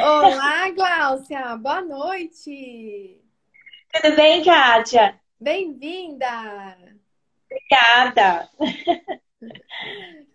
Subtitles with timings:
[0.00, 1.56] Olá, Gláucia.
[1.56, 3.22] Boa noite.
[3.92, 5.20] Tudo bem, Kátia?
[5.38, 6.76] Bem-vinda.
[7.46, 8.50] Obrigada.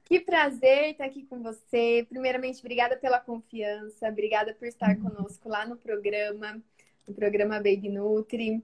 [0.06, 2.06] Que prazer estar aqui com você.
[2.08, 6.62] Primeiramente, obrigada pela confiança, obrigada por estar conosco lá no programa,
[7.06, 8.64] no programa Baby Nutri.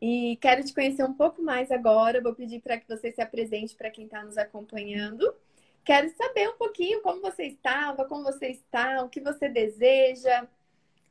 [0.00, 2.22] E quero te conhecer um pouco mais agora.
[2.22, 5.34] Vou pedir para que você se apresente para quem está nos acompanhando.
[5.84, 10.46] Quero saber um pouquinho como você estava, como você está, o que você deseja,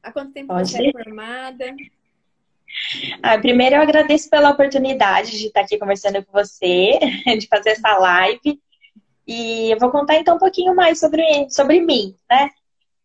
[0.01, 1.75] há quanto tempo Pode você é formada.
[3.23, 6.99] Ah, primeiro, eu agradeço pela oportunidade de estar aqui conversando com você,
[7.37, 8.61] de fazer essa live.
[9.27, 12.49] E eu vou contar então um pouquinho mais sobre, sobre mim, né?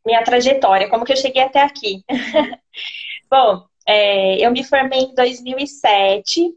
[0.05, 2.05] Minha trajetória, como que eu cheguei até aqui.
[3.30, 6.52] Bom, é, eu me formei em 2007.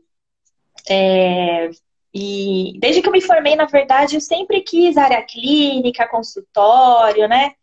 [0.90, 1.70] É,
[2.14, 7.54] e desde que eu me formei, na verdade, eu sempre quis área clínica, consultório, né?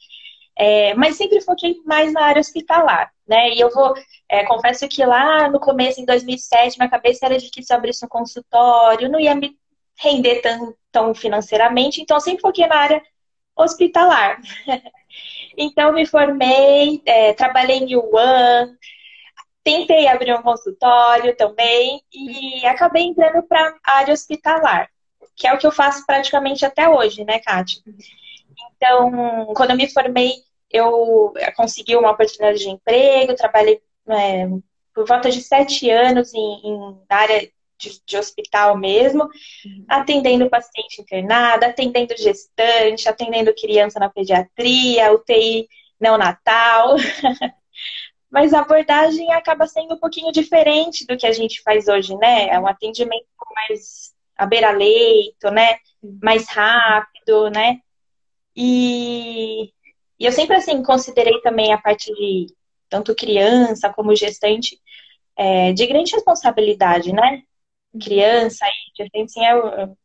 [0.56, 3.50] É, mas sempre foquei mais na área hospitalar, né?
[3.50, 3.94] E eu vou,
[4.28, 7.76] é, confesso que lá no começo, em 2007, minha cabeça era de que se eu
[7.76, 9.56] abrisse um consultório, não ia me
[9.98, 13.02] render tão, tão financeiramente, então sempre foquei na área
[13.56, 14.40] hospitalar.
[15.56, 18.76] então, me formei, é, trabalhei em Yuan,
[19.64, 24.90] Tentei abrir um consultório também e acabei entrando para a área hospitalar,
[25.34, 27.80] que é o que eu faço praticamente até hoje, né, Kátia?
[28.76, 30.34] Então, quando eu me formei,
[30.70, 34.46] eu consegui uma oportunidade de emprego, trabalhei é,
[34.94, 39.84] por volta de sete anos em, em área de, de, hospital mesmo, uhum.
[39.88, 45.68] atendendo paciente internado, atendendo gestante, atendendo criança na pediatria, UTI
[45.98, 46.96] neonatal.
[48.34, 52.48] mas a abordagem acaba sendo um pouquinho diferente do que a gente faz hoje, né?
[52.48, 55.76] É um atendimento mais à beira-leito, né?
[56.20, 57.78] Mais rápido, né?
[58.56, 59.72] E,
[60.18, 62.46] e eu sempre, assim, considerei também a parte de
[62.88, 64.80] tanto criança como gestante
[65.36, 67.40] é, de grande responsabilidade, né?
[68.02, 69.96] Criança e gestante, assim, eu,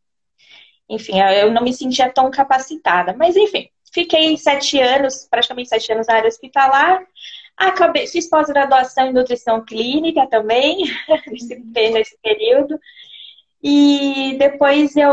[0.88, 3.12] enfim, eu não me sentia tão capacitada.
[3.18, 7.04] Mas, enfim, fiquei sete anos, praticamente sete anos na área hospitalar,
[7.60, 10.78] Acabei, fiz pós-graduação em nutrição clínica também,
[11.28, 12.80] nesse, período.
[13.62, 15.12] E depois eu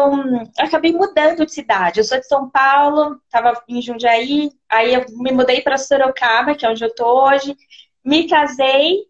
[0.57, 1.99] acabei mudando de cidade.
[1.99, 6.65] Eu sou de São Paulo, estava em Jundiaí, aí eu me mudei para Sorocaba, que
[6.65, 7.57] é onde eu estou hoje.
[8.05, 9.01] Me casei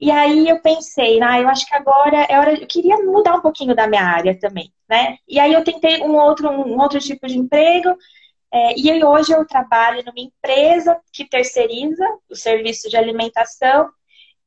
[0.00, 2.54] e aí eu pensei, ah, eu acho que agora é hora.
[2.54, 5.18] Eu queria mudar um pouquinho da minha área também, né?
[5.28, 7.96] E aí eu tentei um outro, um outro tipo de emprego.
[8.52, 13.88] É, e hoje eu trabalho numa empresa que terceiriza o serviço de alimentação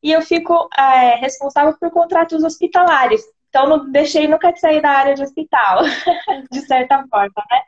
[0.03, 3.23] e eu fico é, responsável por contratos hospitalares.
[3.49, 5.79] Então, não deixei nunca de sair da área de hospital,
[6.51, 7.61] de certa forma, né?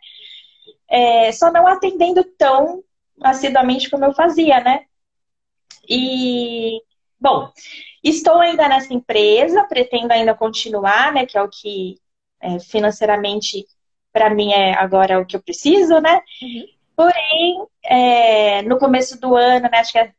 [0.89, 2.83] É, só não atendendo tão
[3.23, 4.85] assiduamente como eu fazia, né?
[5.89, 6.79] E,
[7.19, 7.51] bom,
[8.03, 11.25] estou ainda nessa empresa, pretendo ainda continuar, né?
[11.25, 11.95] Que é o que
[12.41, 13.65] é, financeiramente
[14.11, 16.21] para mim é agora o que eu preciso, né?
[16.41, 16.65] Uhum.
[16.95, 20.11] Porém, é, no começo do ano, né, acho que é,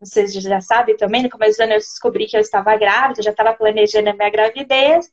[0.00, 3.30] vocês já sabem também, no começo do ano eu descobri que eu estava grávida, já
[3.30, 5.10] estava planejando a minha gravidez.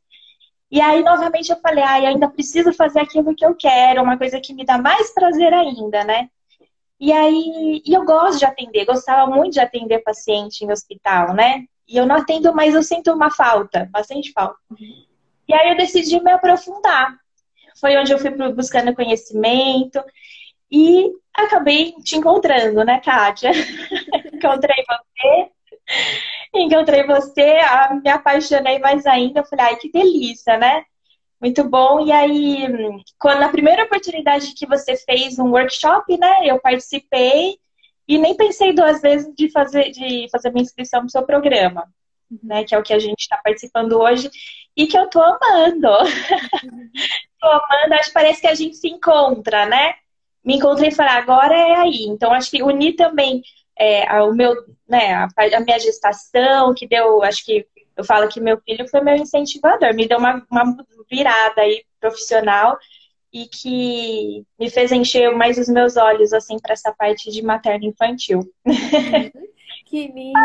[0.71, 4.17] E aí, novamente, eu falei, ah, eu ainda preciso fazer aquilo que eu quero, uma
[4.17, 6.27] coisa que me dá mais prazer ainda, né?
[6.99, 11.65] E aí, e eu gosto de atender, gostava muito de atender paciente em hospital, né?
[11.87, 14.57] E eu não atendo, mas eu sinto uma falta, bastante falta.
[14.71, 15.05] Uhum.
[15.47, 17.15] E aí eu decidi me aprofundar
[17.80, 20.03] foi onde eu fui buscando conhecimento
[20.72, 23.52] e acabei te encontrando, né, Kátia?
[24.34, 25.50] encontrei você,
[26.53, 27.59] encontrei você,
[28.03, 30.84] me apaixonei mais ainda, falei, ai, que delícia, né?
[31.40, 32.06] Muito bom.
[32.06, 32.68] E aí,
[33.19, 37.57] quando na primeira oportunidade que você fez um workshop, né, eu participei
[38.07, 41.88] e nem pensei duas vezes de fazer, de fazer minha inscrição no seu programa,
[42.44, 44.30] né, que é o que a gente está participando hoje
[44.75, 45.90] e que eu tô amando.
[47.40, 49.96] tô amando, acho que parece que a gente se encontra, né?
[50.44, 52.03] Me encontrei e falei, agora é aí.
[52.03, 53.41] Então, acho que unir também
[53.78, 54.53] é, o meu,
[54.88, 55.27] né, a,
[55.57, 57.66] a, minha gestação, que deu, acho que
[57.98, 60.78] eu falo que meu filho foi meu incentivador, me deu uma, uma
[61.10, 62.78] virada aí profissional
[63.31, 67.86] e que me fez encher mais os meus olhos, assim, para essa parte de materno
[67.86, 68.42] infantil.
[69.88, 70.36] Que lindo!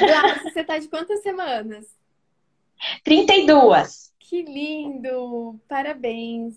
[0.00, 1.86] Lá, você tá de quantas semanas?
[3.04, 4.12] 32.
[4.18, 5.58] Que lindo!
[5.68, 6.56] Parabéns!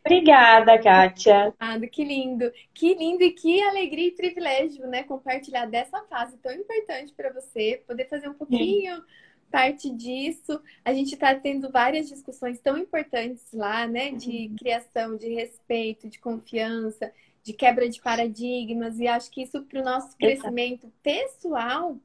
[0.00, 1.54] Obrigada, Kátia.
[1.58, 2.52] Ah, que lindo!
[2.74, 5.02] Que lindo e que alegria e privilégio, né?
[5.02, 9.02] Compartilhar dessa fase tão importante para você, poder fazer um pouquinho Sim.
[9.50, 10.60] parte disso.
[10.84, 14.12] A gente está tendo várias discussões tão importantes lá, né?
[14.12, 17.10] De criação, de respeito, de confiança,
[17.42, 21.96] de quebra de paradigmas, e acho que isso para o nosso crescimento pessoal,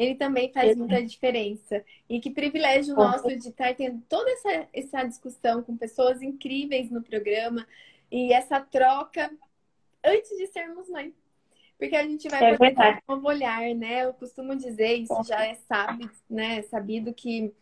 [0.00, 1.84] ele também faz muita diferença.
[2.08, 7.02] E que privilégio nosso de estar tendo toda essa, essa discussão com pessoas incríveis no
[7.02, 7.66] programa
[8.10, 9.30] e essa troca
[10.02, 11.12] antes de sermos mãe.
[11.78, 14.06] Porque a gente vai é poder ter um novo olhar, né?
[14.06, 16.62] Eu costumo dizer, isso já é sabido, né?
[16.62, 17.52] Sabido que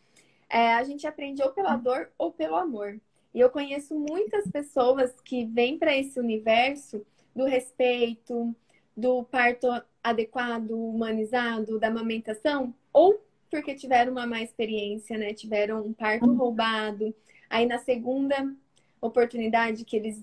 [0.48, 3.00] é, a gente aprende ou pela dor ou pelo amor.
[3.34, 7.04] E eu conheço muitas pessoas que vêm para esse universo
[7.34, 8.54] do respeito,
[8.98, 9.68] do parto
[10.02, 15.32] adequado, humanizado, da amamentação, ou porque tiveram uma má experiência, né?
[15.32, 16.36] Tiveram um parto uhum.
[16.36, 17.14] roubado.
[17.48, 18.52] Aí na segunda
[19.00, 20.20] oportunidade que eles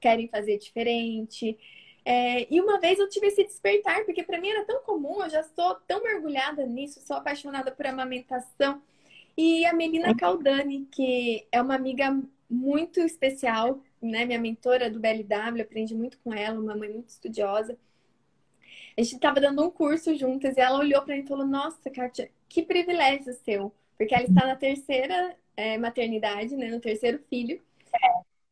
[0.00, 1.58] querem fazer diferente.
[2.06, 5.28] É, e uma vez eu tive esse despertar, porque para mim era tão comum, eu
[5.28, 8.80] já sou tão mergulhada nisso, sou apaixonada por amamentação.
[9.36, 12.18] E a Melina Caldani, que é uma amiga
[12.48, 14.24] muito especial, né?
[14.24, 17.76] Minha mentora do BLW, aprendi muito com ela, uma mãe muito estudiosa.
[18.98, 21.90] A gente estava dando um curso juntas e ela olhou para mim e falou: Nossa,
[21.90, 26.70] Kátia, que privilégio seu, porque ela está na terceira é, maternidade, né?
[26.70, 27.60] No terceiro filho.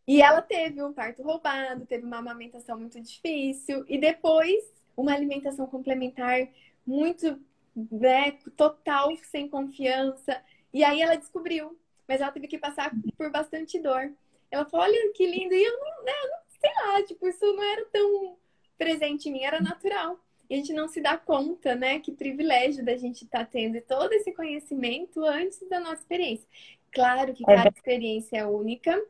[0.06, 4.62] E ela teve um parto roubado, teve uma amamentação muito difícil e depois
[4.94, 6.46] uma alimentação complementar
[6.86, 7.40] muito
[7.74, 10.42] né, total, sem confiança.
[10.72, 14.12] E aí ela descobriu, mas ela teve que passar por bastante dor.
[14.50, 17.62] Ela falou: Olha que lindo, e eu não, né, não sei lá, tipo, isso não
[17.62, 18.36] era tão
[18.76, 20.18] presente em mim, era natural.
[20.48, 21.98] E a gente não se dá conta, né?
[22.00, 26.46] Que privilégio da gente estar tá tendo todo esse conhecimento antes da nossa experiência.
[26.92, 29.02] Claro que é cada experiência é única,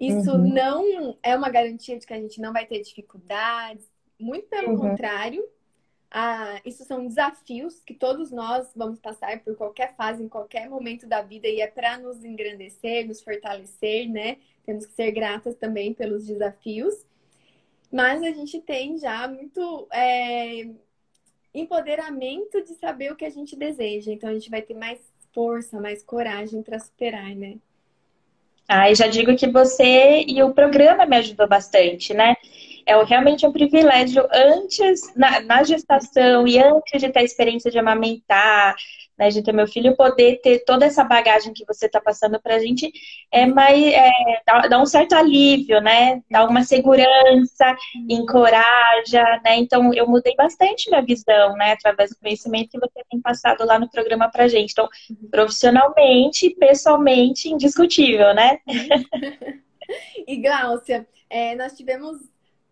[0.00, 0.48] isso uhum.
[0.48, 3.86] não é uma garantia de que a gente não vai ter dificuldades,
[4.18, 4.78] muito pelo uhum.
[4.78, 5.46] contrário.
[6.10, 11.06] Ah, isso são desafios que todos nós vamos passar por qualquer fase, em qualquer momento
[11.06, 14.38] da vida, e é para nos engrandecer, nos fortalecer, né?
[14.64, 17.06] Temos que ser gratas também pelos desafios.
[17.90, 20.68] Mas a gente tem já muito é,
[21.52, 24.12] empoderamento de saber o que a gente deseja.
[24.12, 25.00] Então a gente vai ter mais
[25.32, 27.56] força, mais coragem para superar, né?
[28.68, 32.36] Aí já digo que você e o programa me ajudou bastante, né?
[32.86, 37.78] É realmente um privilégio antes, na, na gestação e antes de ter a experiência de
[37.78, 38.74] amamentar,
[39.20, 42.54] né, de ter meu filho, poder ter toda essa bagagem que você está passando para
[42.54, 42.90] a gente,
[43.30, 44.10] é mais, é,
[44.46, 46.22] dá, dá, um certo alívio, né?
[46.30, 47.76] Dá uma segurança,
[48.08, 49.56] encoraja, né?
[49.58, 51.72] Então, eu mudei bastante minha visão, né?
[51.72, 54.70] Através do conhecimento que você tem passado lá no programa para gente.
[54.70, 54.88] Então,
[55.30, 58.58] profissionalmente, pessoalmente, indiscutível, né?
[60.26, 62.16] e Gláucia, é, nós tivemos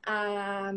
[0.06, 0.73] a...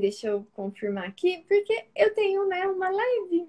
[0.00, 3.48] Deixa eu confirmar aqui, porque eu tenho né, uma live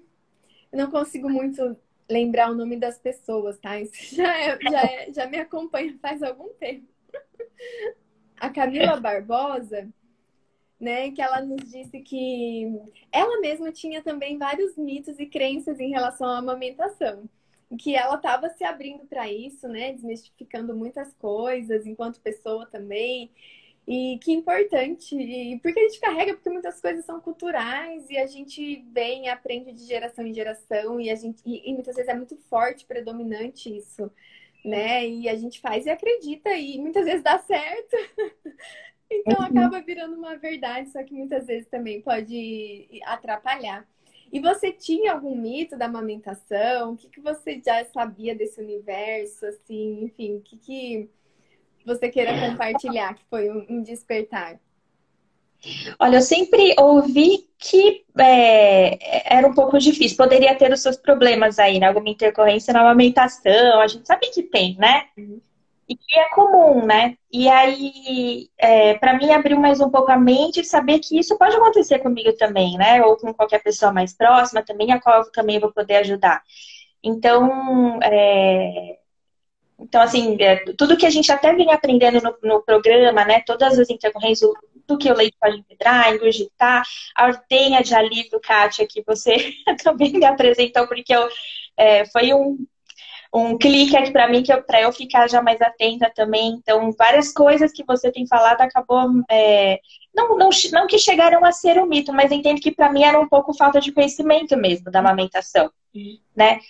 [0.72, 1.76] eu não consigo muito
[2.08, 3.80] lembrar o nome das pessoas, tá?
[3.80, 6.86] Isso já, é, já, é, já me acompanha faz algum tempo.
[8.38, 9.88] A Camila Barbosa,
[10.78, 12.70] né, que ela nos disse que
[13.10, 17.24] ela mesma tinha também vários mitos e crenças em relação à amamentação.
[17.78, 23.30] Que ela estava se abrindo para isso, né, desmistificando muitas coisas, enquanto pessoa também.
[23.86, 28.26] E que importante, e porque a gente carrega, porque muitas coisas são culturais e a
[28.26, 32.14] gente vem, aprende de geração em geração e a gente e, e muitas vezes é
[32.16, 34.10] muito forte, predominante isso,
[34.64, 35.06] né?
[35.08, 37.96] E a gente faz e acredita e muitas vezes dá certo.
[39.08, 39.46] então uhum.
[39.46, 43.86] acaba virando uma verdade, só que muitas vezes também pode atrapalhar.
[44.32, 46.92] E você tinha algum mito da amamentação?
[46.94, 51.10] O que, que você já sabia desse universo, assim, enfim, o que, que
[51.86, 54.58] você queira compartilhar, que foi um despertar?
[55.98, 61.58] Olha, eu sempre ouvi que é, era um pouco difícil, poderia ter os seus problemas
[61.58, 61.86] aí, né?
[61.86, 65.04] Alguma intercorrência na amamentação, a gente sabe que tem, né?
[65.16, 65.40] Uhum.
[65.88, 67.16] E que é comum, né?
[67.32, 71.38] E aí, é, para mim, abriu mais um pouco a mente e saber que isso
[71.38, 73.02] pode acontecer comigo também, né?
[73.04, 76.42] Ou com qualquer pessoa mais próxima também, a qual eu também vou poder ajudar.
[77.02, 78.98] Então, é,
[79.78, 83.40] então, assim, é, tudo que a gente até vem aprendendo no, no programa, né?
[83.40, 84.50] Todas as intercorrências,
[84.86, 86.82] do que o leite pode empedrar, engurgitar,
[87.14, 89.52] a ordenha de alívio, Kátia, que você
[89.82, 91.28] também me apresentou, porque eu,
[91.76, 92.56] é, foi um,
[93.34, 96.52] um clique aqui para mim que para eu ficar já mais atenta também.
[96.52, 99.80] Então, várias coisas que você tem falado acabou é,
[100.14, 103.20] não, não, não que chegaram a ser um mito, mas entendo que para mim era
[103.20, 106.18] um pouco falta de conhecimento mesmo da amamentação, uhum.
[106.34, 106.60] né?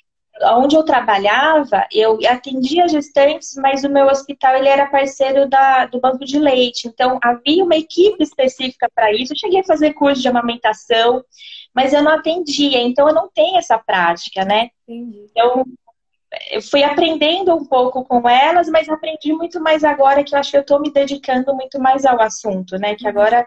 [0.42, 6.00] Onde eu trabalhava, eu atendia gestantes, mas o meu hospital ele era parceiro da, do
[6.00, 6.88] banco de leite.
[6.88, 9.32] Então, havia uma equipe específica para isso.
[9.32, 11.24] Eu cheguei a fazer curso de amamentação,
[11.74, 12.80] mas eu não atendia.
[12.82, 14.70] Então, eu não tenho essa prática, né?
[14.86, 15.26] Entendi.
[15.30, 15.64] Então,
[16.50, 20.50] eu fui aprendendo um pouco com elas, mas aprendi muito mais agora que eu acho
[20.50, 22.94] que eu estou me dedicando muito mais ao assunto, né?
[22.94, 23.10] Que uhum.
[23.10, 23.46] agora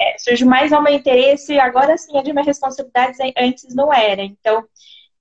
[0.00, 4.22] é, surge mais ao meu interesse, agora sim é de minhas responsabilidades, antes não era.
[4.22, 4.64] Então,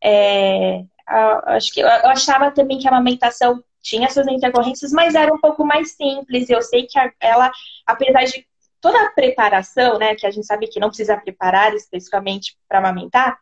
[0.03, 5.39] é, acho que eu achava também que a amamentação tinha suas intercorrências, mas era um
[5.39, 6.49] pouco mais simples.
[6.49, 7.51] Eu sei que ela,
[7.85, 8.45] apesar de
[8.79, 13.37] toda a preparação, né, que a gente sabe que não precisa preparar especificamente para amamentar,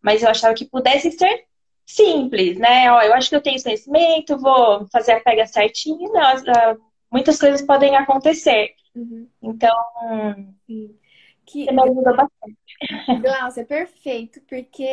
[0.00, 1.44] mas eu achava que pudesse ser
[1.86, 2.90] simples, né?
[2.90, 6.10] Ó, eu acho que eu tenho esse conhecimento, vou fazer a pega certinho.
[6.12, 6.34] Não,
[7.10, 8.70] muitas coisas podem acontecer.
[8.94, 9.28] Uhum.
[9.42, 9.74] Então,
[10.66, 10.96] Sim.
[11.44, 12.58] Que me ajuda bastante.
[13.20, 14.84] Glaucia, é perfeito, porque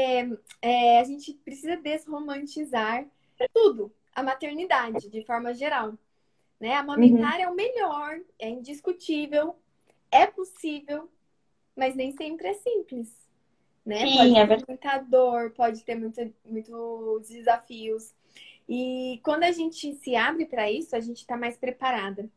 [0.61, 3.05] é, a gente precisa desromantizar
[3.53, 5.93] tudo, a maternidade, de forma geral.
[6.59, 6.75] Né?
[6.75, 7.41] Amamentar uhum.
[7.41, 9.55] é o melhor, é indiscutível,
[10.11, 11.09] é possível,
[11.75, 13.17] mas nem sempre é simples.
[13.85, 13.99] Né?
[13.99, 18.13] Sim, pode é ter muita dor, pode ter muito, muitos desafios.
[18.67, 22.29] E quando a gente se abre para isso, a gente está mais preparada.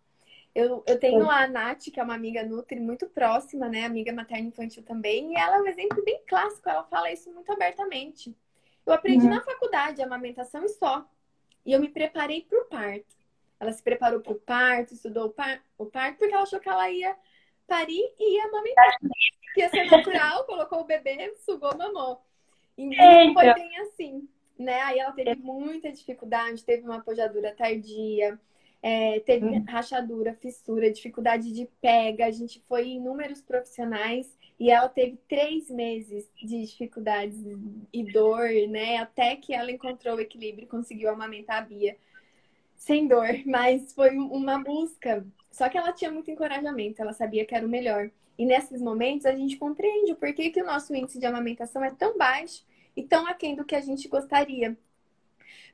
[0.54, 3.86] Eu, eu tenho a Nath, que é uma amiga Nutri muito próxima, né?
[3.86, 7.50] Amiga materna infantil também, e ela é um exemplo bem clássico, ela fala isso muito
[7.50, 8.36] abertamente.
[8.84, 9.34] Eu aprendi uhum.
[9.34, 11.06] na faculdade a amamentação e só.
[11.64, 13.16] E eu me preparei para o parto.
[13.58, 16.68] Ela se preparou para o parto, estudou o, par o parto, porque ela achou que
[16.68, 17.16] ela ia
[17.66, 18.98] parir e ia amamentar.
[19.54, 22.20] Que ia ser natural, colocou o bebê, sugou, mamou.
[22.76, 24.28] Então foi bem assim,
[24.58, 24.82] né?
[24.82, 28.38] Aí ela teve muita dificuldade, teve uma apojadura tardia
[28.82, 29.64] é, teve uhum.
[29.64, 32.26] rachadura, fissura, dificuldade de pega.
[32.26, 37.38] A gente foi em inúmeros profissionais e ela teve três meses de dificuldades
[37.92, 38.96] e dor, né?
[38.96, 41.96] Até que ela encontrou o equilíbrio e conseguiu amamentar a Bia
[42.76, 45.24] sem dor, mas foi uma busca.
[45.50, 48.10] Só que ela tinha muito encorajamento, ela sabia que era o melhor.
[48.36, 51.90] E nesses momentos a gente compreende o porquê que o nosso índice de amamentação é
[51.90, 52.64] tão baixo
[52.96, 54.76] e tão aquém do que a gente gostaria.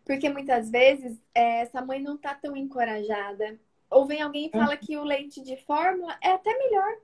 [0.08, 3.60] Porque muitas vezes é, essa mãe não tá tão encorajada.
[3.90, 4.78] Ou vem alguém e fala uhum.
[4.78, 6.96] que o leite de fórmula é até melhor.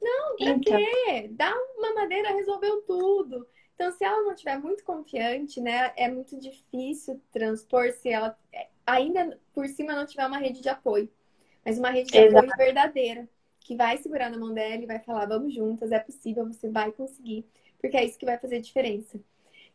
[0.00, 0.78] Não, pra então.
[0.78, 1.28] quê?
[1.30, 3.46] Dá uma madeira, resolveu tudo.
[3.74, 8.68] Então, se ela não estiver muito confiante, né, é muito difícil transpor se ela é,
[8.86, 11.10] ainda por cima não tiver uma rede de apoio.
[11.62, 12.46] Mas uma rede de Exato.
[12.46, 13.28] apoio verdadeira,
[13.60, 16.92] que vai segurar na mão dela e vai falar: vamos juntas, é possível, você vai
[16.92, 17.46] conseguir.
[17.78, 19.20] Porque é isso que vai fazer diferença.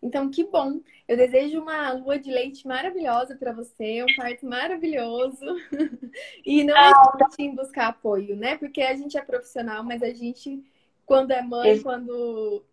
[0.02, 0.80] Então, que bom.
[1.08, 5.46] Eu desejo uma lua de leite maravilhosa para você, um parto maravilhoso.
[6.46, 8.58] e não hesite em buscar apoio, né?
[8.58, 10.64] Porque a gente é profissional, mas a gente,
[11.06, 12.64] quando é mãe, quando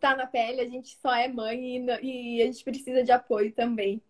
[0.00, 4.02] tá na pele, a gente só é mãe e, a gente precisa de apoio também.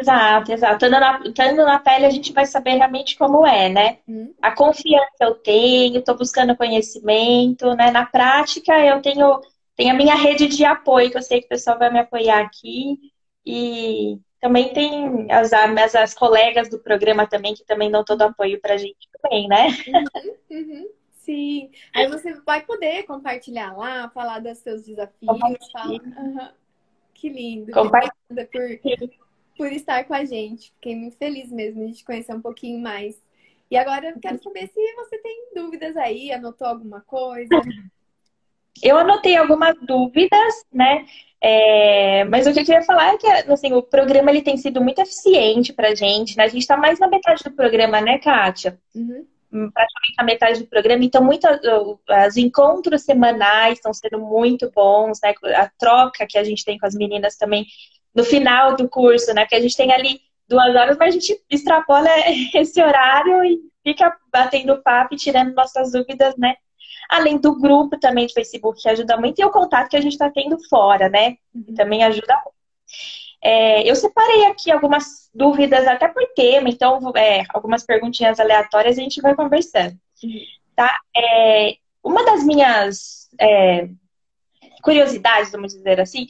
[0.00, 0.84] Exato, exato.
[0.84, 3.98] Estando na, estando na pele, a gente vai saber realmente como é, né?
[4.08, 4.34] Hum.
[4.42, 7.90] A confiança eu tenho, estou buscando conhecimento, né?
[7.90, 9.40] Na prática, eu tenho
[9.76, 12.40] tem a minha rede de apoio, que eu sei que o pessoal vai me apoiar
[12.40, 13.12] aqui.
[13.44, 18.24] E também tem as, as, as colegas do programa também, que também dão todo o
[18.24, 19.68] apoio pra gente também, né?
[19.86, 21.70] Uhum, uhum, sim.
[21.94, 25.30] Aí você vai poder compartilhar lá, falar dos seus desafios.
[25.30, 26.48] Uhum.
[27.14, 27.78] Que lindo.
[27.78, 28.12] Obrigada
[28.52, 28.80] por,
[29.56, 30.72] por estar com a gente.
[30.72, 33.20] Fiquei muito feliz mesmo de te conhecer um pouquinho mais.
[33.70, 37.48] E agora eu quero saber se você tem dúvidas aí, anotou alguma coisa.
[38.82, 41.04] Eu anotei algumas dúvidas, né?
[41.40, 44.80] É, mas o que eu queria falar é que assim, o programa ele tem sido
[44.80, 46.44] muito eficiente pra gente, né?
[46.44, 48.78] A gente está mais na metade do programa, né, Kátia?
[48.94, 49.26] Uhum.
[49.52, 51.46] Hum, praticamente na metade do programa, então muito,
[52.26, 55.34] os encontros semanais estão sendo muito bons, né?
[55.54, 57.64] A troca que a gente tem com as meninas também
[58.14, 59.42] no final do curso, né?
[59.42, 62.08] Porque a gente tem ali duas horas, mas a gente extrapola
[62.54, 66.54] esse horário e fica batendo papo e tirando nossas dúvidas, né?
[67.08, 70.12] Além do grupo também de Facebook, que ajuda muito, e o contato que a gente
[70.12, 71.36] está tendo fora, né?
[71.54, 71.74] Uhum.
[71.74, 72.56] Também ajuda muito.
[73.42, 79.02] É, eu separei aqui algumas dúvidas até por tema, então é, algumas perguntinhas aleatórias a
[79.02, 79.96] gente vai conversando.
[80.22, 80.40] Uhum.
[80.74, 80.98] Tá?
[81.16, 83.88] É, uma das minhas é,
[84.82, 86.26] curiosidades, vamos dizer assim,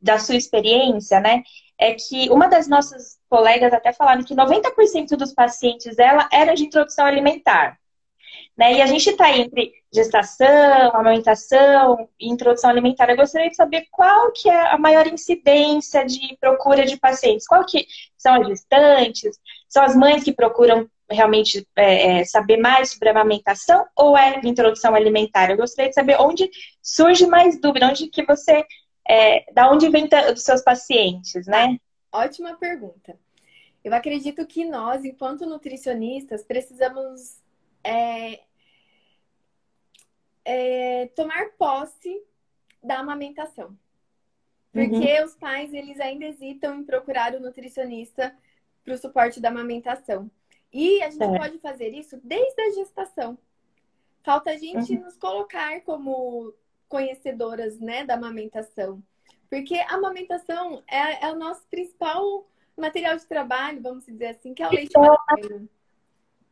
[0.00, 1.42] da sua experiência, né?
[1.76, 6.64] É que uma das nossas colegas até falaram que 90% dos pacientes dela era de
[6.64, 7.78] introdução alimentar.
[8.56, 8.74] Né?
[8.74, 13.08] E a gente está entre gestação, amamentação e introdução alimentar.
[13.08, 17.46] Eu gostaria de saber qual que é a maior incidência de procura de pacientes.
[17.46, 19.38] Qual que são as gestantes?
[19.68, 24.94] São as mães que procuram realmente é, é, saber mais sobre amamentação ou é introdução
[24.94, 25.50] alimentar?
[25.50, 26.50] Eu gostaria de saber onde
[26.82, 28.64] surge mais dúvida, onde que você,
[29.08, 31.76] é, da onde vem dos seus pacientes, né?
[32.12, 33.16] Ótima pergunta.
[33.82, 37.38] Eu acredito que nós, enquanto nutricionistas, precisamos
[37.88, 38.40] é,
[40.44, 42.22] é, tomar posse
[42.82, 43.76] da amamentação.
[44.72, 45.24] Porque uhum.
[45.24, 48.34] os pais, eles ainda hesitam em procurar o nutricionista
[48.84, 50.30] para o suporte da amamentação.
[50.72, 51.38] E a gente é.
[51.38, 53.38] pode fazer isso desde a gestação.
[54.22, 55.04] Falta a gente uhum.
[55.04, 56.54] nos colocar como
[56.88, 59.02] conhecedoras né, da amamentação.
[59.48, 64.62] Porque a amamentação é, é, o nosso principal material de trabalho, vamos dizer assim, que
[64.62, 65.68] é o leite materno.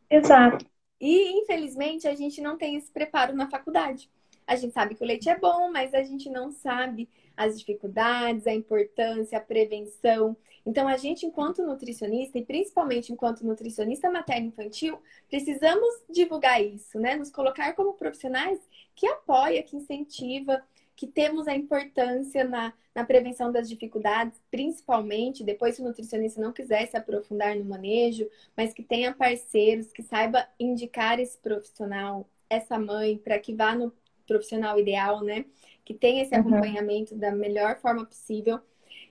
[0.08, 0.66] Exato.
[1.00, 4.10] E, infelizmente, a gente não tem esse preparo na faculdade.
[4.46, 8.46] A gente sabe que o leite é bom, mas a gente não sabe as dificuldades,
[8.46, 10.36] a importância, a prevenção.
[10.64, 14.98] Então, a gente, enquanto nutricionista, e principalmente enquanto nutricionista materno-infantil,
[15.28, 17.16] precisamos divulgar isso, né?
[17.16, 18.58] Nos colocar como profissionais
[18.94, 20.62] que apoia, que incentiva,
[20.96, 26.52] que temos a importância na, na prevenção das dificuldades, principalmente depois se o nutricionista não
[26.52, 32.78] quiser se aprofundar no manejo, mas que tenha parceiros, que saiba indicar esse profissional, essa
[32.78, 33.92] mãe, para que vá no
[34.26, 35.44] profissional ideal, né?
[35.84, 36.40] Que tenha esse uhum.
[36.40, 38.60] acompanhamento da melhor forma possível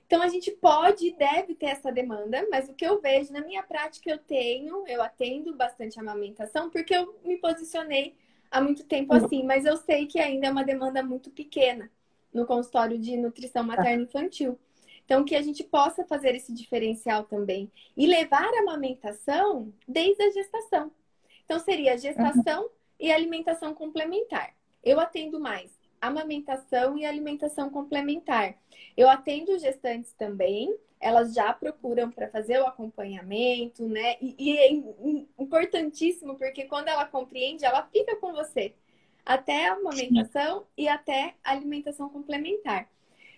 [0.07, 3.41] então a gente pode e deve ter essa demanda, mas o que eu vejo na
[3.41, 8.15] minha prática eu tenho, eu atendo bastante amamentação porque eu me posicionei
[8.49, 9.25] há muito tempo uhum.
[9.25, 11.89] assim, mas eu sei que ainda é uma demanda muito pequena
[12.33, 13.75] no consultório de nutrição tá.
[13.75, 14.59] materna infantil.
[15.05, 20.31] Então que a gente possa fazer esse diferencial também e levar a amamentação desde a
[20.31, 20.91] gestação.
[21.45, 22.69] Então seria gestação uhum.
[22.99, 24.55] e alimentação complementar.
[24.83, 25.71] Eu atendo mais
[26.01, 28.55] amamentação e alimentação complementar.
[28.95, 34.17] Eu atendo gestantes também, elas já procuram para fazer o acompanhamento, né?
[34.21, 34.71] E, e, é
[35.37, 38.73] importantíssimo porque quando ela compreende, ela fica com você
[39.25, 42.89] até a amamentação e até a alimentação complementar.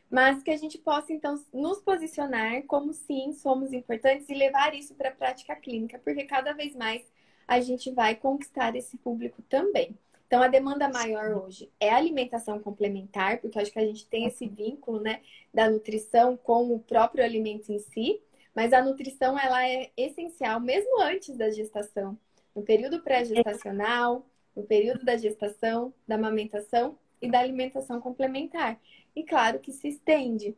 [0.09, 4.95] Mas que a gente possa, então, nos posicionar como sim, somos importantes e levar isso
[4.95, 7.05] para a prática clínica, porque cada vez mais
[7.47, 9.97] a gente vai conquistar esse público também.
[10.27, 14.25] Então, a demanda maior hoje é a alimentação complementar, porque acho que a gente tem
[14.25, 15.21] esse vínculo, né,
[15.53, 18.21] da nutrição com o próprio alimento em si,
[18.53, 22.17] mas a nutrição, ela é essencial mesmo antes da gestação,
[22.53, 28.77] no período pré-gestacional, no período da gestação, da amamentação e da alimentação complementar.
[29.15, 30.55] E claro que se estende.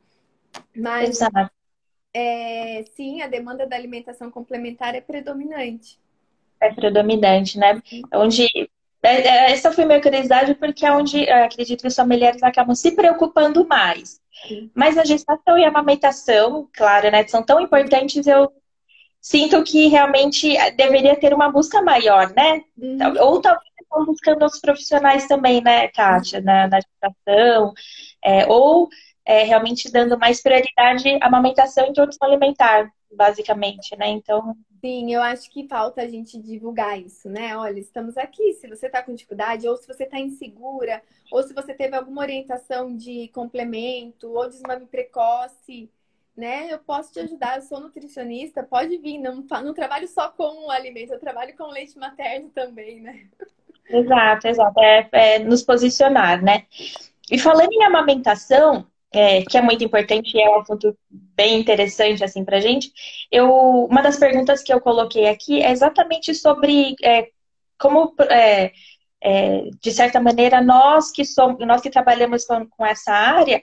[0.75, 1.19] Mas,
[2.13, 5.99] é, sim, a demanda da alimentação complementar é predominante.
[6.59, 7.81] É predominante, né?
[8.13, 8.67] Onde é, é,
[9.01, 14.19] essa foi minha curiosidade, porque é onde acredito que as mulheres acabam se preocupando mais.
[14.47, 14.69] Sim.
[14.73, 18.51] Mas a gestação e a amamentação, claro, né, são tão importantes, eu
[19.21, 22.61] sinto que realmente deveria ter uma busca maior, né?
[22.77, 22.97] Uhum.
[23.21, 27.73] Ou talvez estão buscando outros profissionais também, né, Kátia, na, na gestação,
[28.23, 28.87] é, ou
[29.29, 34.07] é, realmente dando mais prioridade à amamentação e introdução alimentar, basicamente, né?
[34.07, 37.55] Então, Sim, eu acho que falta a gente divulgar isso, né?
[37.55, 38.53] Olha, estamos aqui.
[38.53, 42.21] Se você está com dificuldade, ou se você está insegura, ou se você teve alguma
[42.21, 45.91] orientação de complemento, ou desmame precoce,
[46.35, 46.73] né?
[46.73, 47.57] Eu posso te ajudar.
[47.57, 49.19] Eu sou nutricionista, pode vir.
[49.19, 53.27] Não, não trabalho só com o alimento, eu trabalho com leite materno também, né?
[53.87, 54.79] Exato, exato.
[54.79, 56.65] É, é nos posicionar, né?
[57.31, 62.23] E falando em amamentação, é, que é muito importante e é um assunto bem interessante
[62.23, 62.91] assim para gente.
[63.31, 63.49] Eu,
[63.85, 67.27] uma das perguntas que eu coloquei aqui é exatamente sobre é,
[67.77, 68.71] como, é,
[69.21, 73.61] é, de certa maneira, nós que somos, nós que trabalhamos com, com essa área,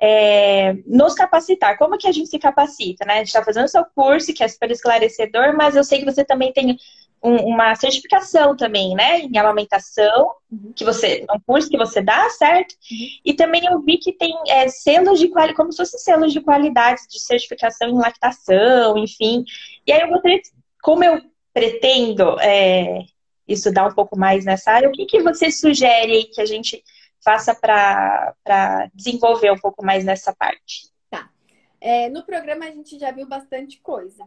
[0.00, 1.76] é, nos capacitar.
[1.76, 3.14] Como que a gente se capacita, né?
[3.14, 6.24] A gente está fazendo seu curso, que é super esclarecedor, mas eu sei que você
[6.24, 6.76] também tem
[7.22, 9.20] um, uma certificação também, né?
[9.20, 10.72] Em amamentação, uhum.
[10.74, 12.72] que você, um curso que você dá, certo?
[12.90, 13.06] Uhum.
[13.24, 16.40] E também eu vi que tem é, selos de qualidade, como se fossem selos de
[16.40, 19.44] qualidade de certificação em lactação, enfim.
[19.86, 20.40] E aí eu gostaria,
[20.82, 21.20] como eu
[21.52, 23.04] pretendo é,
[23.46, 26.82] estudar um pouco mais nessa área, o que, que você sugere que a gente
[27.24, 30.88] faça para desenvolver um pouco mais nessa parte?
[31.10, 31.28] Tá.
[31.80, 34.24] É, no programa a gente já viu bastante coisa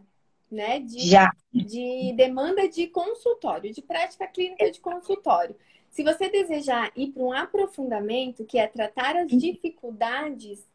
[0.52, 0.80] né?
[0.80, 1.32] De, Já.
[1.52, 5.56] de demanda de consultório, de prática clínica de consultório.
[5.90, 10.66] Se você desejar ir para um aprofundamento, que é tratar as dificuldades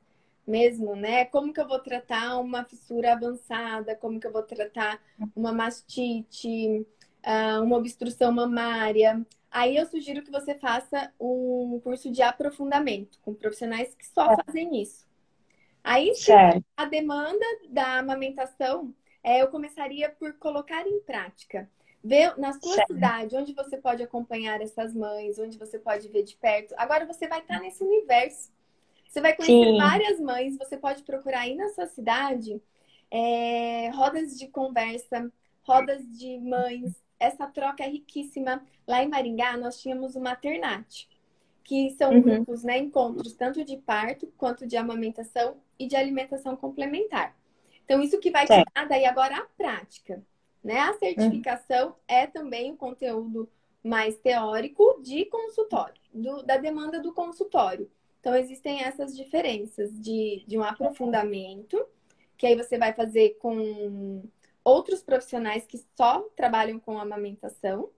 [0.46, 1.26] mesmo, né?
[1.26, 3.96] Como que eu vou tratar uma fissura avançada?
[3.96, 5.02] Como que eu vou tratar
[5.36, 6.86] uma mastite,
[7.24, 9.26] ah, uma obstrução mamária?
[9.50, 14.38] Aí eu sugiro que você faça um curso de aprofundamento com profissionais que só é.
[14.44, 15.08] fazem isso.
[15.84, 16.12] Aí,
[16.76, 21.70] a demanda da amamentação é, eu começaria por colocar em prática.
[22.04, 22.94] Ver na sua certo.
[22.94, 26.74] cidade, onde você pode acompanhar essas mães, onde você pode ver de perto.
[26.78, 28.52] Agora você vai estar nesse universo.
[29.08, 29.78] Você vai conhecer Sim.
[29.78, 32.62] várias mães, você pode procurar aí na sua cidade
[33.12, 35.32] é, rodas de conversa,
[35.64, 36.94] rodas de mães.
[37.20, 38.64] Essa troca é riquíssima.
[38.88, 41.10] Lá em Maringá, nós tínhamos o Maternate,
[41.64, 42.22] que são uhum.
[42.22, 47.37] grupos, né, encontros tanto de parto quanto de amamentação e de alimentação complementar.
[47.88, 50.22] Então, isso que vai te dar daí agora a prática.
[50.62, 50.78] Né?
[50.78, 51.96] A certificação uhum.
[52.06, 53.50] é também um conteúdo
[53.82, 57.90] mais teórico de consultório, do, da demanda do consultório.
[58.20, 61.82] Então, existem essas diferenças de, de um aprofundamento,
[62.38, 64.22] que aí você vai fazer com
[64.66, 67.90] outros profissionais que só trabalham com amamentação,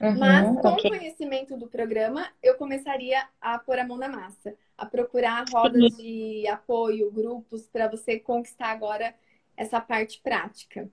[0.00, 0.90] Uhum, Mas com okay.
[0.90, 5.94] o conhecimento do programa, eu começaria a pôr a mão na massa, a procurar rodas
[5.94, 6.02] Sim.
[6.02, 9.14] de apoio, grupos, para você conquistar agora
[9.56, 10.88] essa parte prática.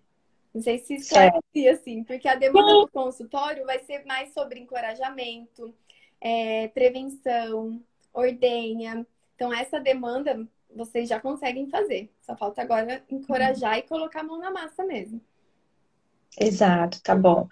[0.54, 1.32] Não sei se isso é
[1.70, 5.74] assim, porque a demanda do consultório vai ser mais sobre encorajamento,
[6.22, 7.82] é, prevenção,
[8.14, 9.06] ordenha.
[9.36, 12.10] Então, essa demanda vocês já conseguem fazer.
[12.22, 13.80] Só falta agora encorajar uhum.
[13.80, 15.20] e colocar a mão na massa mesmo.
[16.40, 17.48] Exato, tá bom.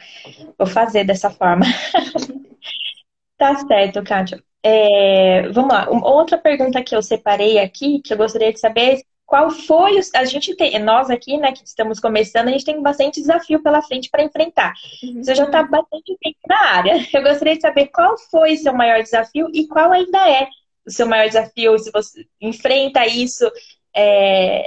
[0.58, 1.66] Vou fazer dessa forma.
[3.38, 4.44] tá certo, Kátia.
[4.64, 5.90] É, vamos lá.
[5.90, 10.26] outra pergunta que eu separei aqui, que eu gostaria de saber qual foi o, a
[10.26, 14.10] gente tem nós aqui né que estamos começando a gente tem bastante desafio pela frente
[14.10, 15.24] para enfrentar uhum.
[15.24, 19.02] você já está bastante tempo na área eu gostaria de saber qual foi seu maior
[19.02, 20.50] desafio e qual ainda é
[20.86, 23.50] o seu maior desafio se você enfrenta isso
[23.96, 24.66] é,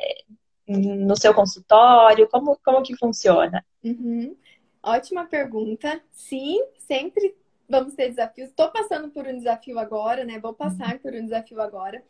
[0.66, 2.28] no seu consultório?
[2.28, 3.64] Como, como que funciona?
[3.82, 4.36] Uhum.
[4.82, 6.00] Ótima pergunta.
[6.10, 7.34] Sim, sempre
[7.68, 8.48] vamos ter desafios.
[8.48, 10.38] Estou passando por um desafio agora, né?
[10.38, 12.02] Vou passar por um desafio agora,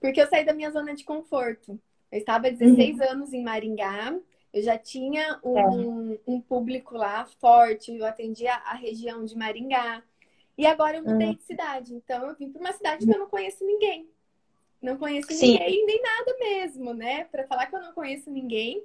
[0.00, 1.78] porque eu saí da minha zona de conforto.
[2.10, 3.10] Eu estava há 16 uhum.
[3.10, 4.14] anos em Maringá,
[4.52, 6.18] eu já tinha um, é.
[6.26, 10.02] um público lá forte, eu atendia a região de Maringá.
[10.58, 11.34] E agora eu mudei uhum.
[11.34, 14.08] de cidade, então eu vim para uma cidade que eu não conheço ninguém.
[14.80, 15.52] Não conheço Sim.
[15.52, 17.24] ninguém, nem nada mesmo, né?
[17.24, 18.82] Para falar que eu não conheço ninguém,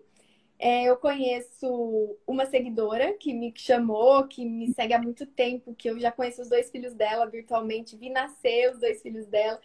[0.58, 5.90] é, eu conheço uma seguidora que me chamou, que me segue há muito tempo, que
[5.90, 9.60] eu já conheço os dois filhos dela virtualmente, vi nascer os dois filhos dela.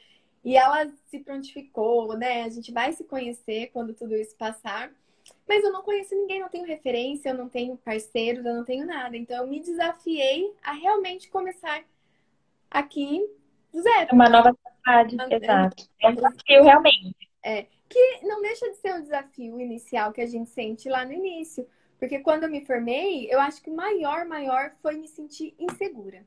[0.45, 2.43] E ela se prontificou, né?
[2.43, 4.91] A gente vai se conhecer quando tudo isso passar.
[5.47, 8.87] Mas eu não conheço ninguém, não tenho referência, eu não tenho parceiros, eu não tenho
[8.87, 9.17] nada.
[9.17, 11.85] Então eu me desafiei a realmente começar
[12.71, 13.29] aqui
[13.73, 14.09] do zero.
[14.13, 15.89] Uma nova cidade, exato.
[16.01, 17.17] É um desafio realmente.
[17.43, 21.13] É, que não deixa de ser um desafio inicial que a gente sente lá no
[21.13, 21.67] início.
[21.99, 26.25] Porque quando eu me formei, eu acho que o maior, maior foi me sentir insegura.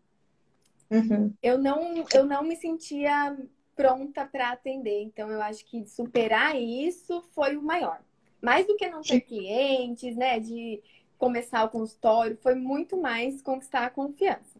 [0.91, 1.33] Uhum.
[1.41, 3.35] Eu, não, eu não me sentia
[3.75, 5.01] pronta para atender.
[5.01, 7.99] Então, eu acho que superar isso foi o maior.
[8.39, 10.39] Mais do que não ter clientes, né?
[10.39, 10.81] De
[11.17, 14.59] começar o consultório, foi muito mais conquistar a confiança.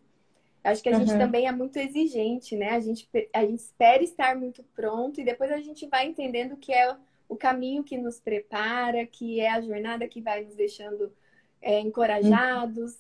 [0.64, 1.00] Acho que a uhum.
[1.00, 2.70] gente também é muito exigente, né?
[2.70, 6.72] A gente, a gente espera estar muito pronto e depois a gente vai entendendo que
[6.72, 6.96] é
[7.28, 11.12] o caminho que nos prepara, que é a jornada que vai nos deixando
[11.62, 13.00] é, encorajados, uhum.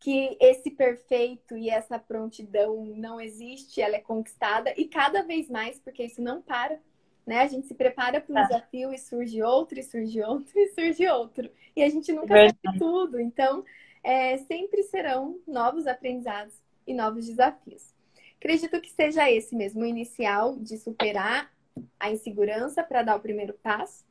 [0.00, 5.78] que esse perfeito e essa prontidão não existe, ela é conquistada e cada vez mais,
[5.78, 6.80] porque isso não para.
[7.24, 7.42] Né?
[7.42, 8.42] A gente se prepara para um tá.
[8.44, 11.50] desafio e surge outro, e surge outro, e surge outro.
[11.76, 12.58] E a gente nunca Verdade.
[12.64, 13.20] sabe tudo.
[13.20, 13.64] Então,
[14.02, 16.58] é, sempre serão novos aprendizados
[16.88, 17.94] e novos desafios.
[18.38, 21.52] Acredito que seja esse mesmo, o inicial de superar
[21.98, 24.04] a insegurança para dar o primeiro passo,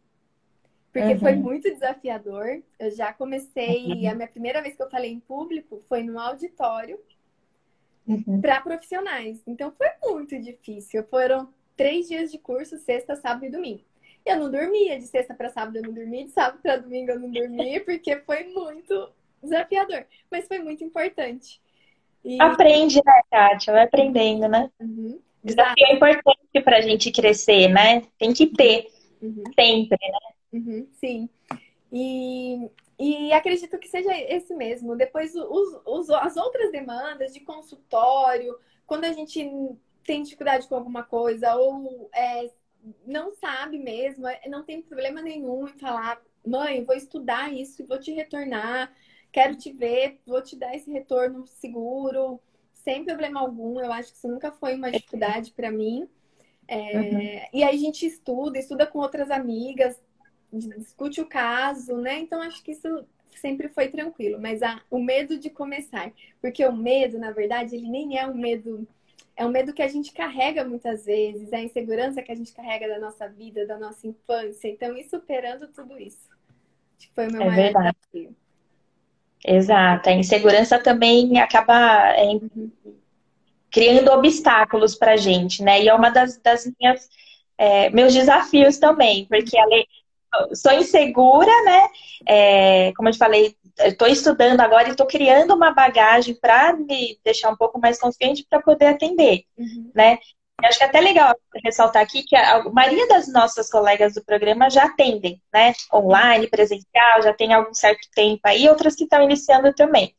[0.94, 1.20] porque uhum.
[1.20, 2.62] foi muito desafiador.
[2.80, 4.10] Eu já comecei, uhum.
[4.10, 7.00] a minha primeira vez que eu falei em público foi no auditório
[8.08, 8.42] uhum.
[8.42, 9.42] para profissionais.
[9.46, 11.04] Então foi muito difícil.
[11.04, 13.84] Foram três dias de curso, sexta, sábado e domingo.
[14.26, 17.20] Eu não dormia, de sexta para sábado eu não dormia, de sábado para domingo eu
[17.20, 19.10] não dormia, porque foi muito
[19.42, 21.62] desafiador, mas foi muito importante.
[22.24, 22.42] E...
[22.42, 23.74] Aprende, né, Kátia?
[23.74, 24.70] Vai aprendendo, né?
[24.80, 25.20] Uhum.
[25.44, 28.04] Desafio é importante para a gente crescer, né?
[28.18, 28.88] Tem que ter,
[29.22, 29.44] uhum.
[29.56, 30.20] sempre, né?
[30.54, 31.30] Uhum, sim.
[31.92, 34.96] E, e acredito que seja esse mesmo.
[34.96, 39.50] Depois, os, os, as outras demandas de consultório, quando a gente
[40.04, 42.50] tem dificuldade com alguma coisa ou é,
[43.06, 47.86] não sabe mesmo, é, não tem problema nenhum em falar, mãe, vou estudar isso e
[47.86, 48.92] vou te retornar
[49.38, 52.40] quero te ver, vou te dar esse retorno seguro,
[52.74, 53.80] sem problema algum.
[53.80, 56.10] Eu acho que isso nunca foi uma dificuldade para mim.
[56.68, 57.20] É, uhum.
[57.54, 60.02] E aí a gente estuda, estuda com outras amigas,
[60.52, 62.18] discute o caso, né?
[62.18, 64.42] Então acho que isso sempre foi tranquilo.
[64.42, 68.34] Mas a, o medo de começar, porque o medo, na verdade, ele nem é um
[68.34, 68.88] medo.
[69.36, 72.52] É um medo que a gente carrega muitas vezes, é a insegurança que a gente
[72.54, 74.68] carrega da nossa vida, da nossa infância.
[74.68, 76.28] Então, ir superando tudo isso.
[76.98, 77.98] Acho que foi o meu é maior verdade.
[78.12, 78.36] desafio.
[79.46, 80.10] Exato.
[80.10, 82.40] A insegurança também acaba é,
[83.72, 85.82] criando obstáculos para a gente, né?
[85.84, 87.10] E é uma das, das minhas
[87.58, 89.86] é, meus desafios também, porque além,
[90.54, 91.88] sou insegura, né?
[92.28, 97.18] É, como eu te falei, estou estudando agora e estou criando uma bagagem para me
[97.24, 99.92] deixar um pouco mais confiante para poder atender, uhum.
[99.94, 100.18] né?
[100.64, 104.70] Acho que é até legal ressaltar aqui que a maioria das nossas colegas do programa
[104.70, 105.74] já atendem, né?
[105.94, 110.16] Online, presencial, já tem algum certo tempo aí, outras que estão iniciando também.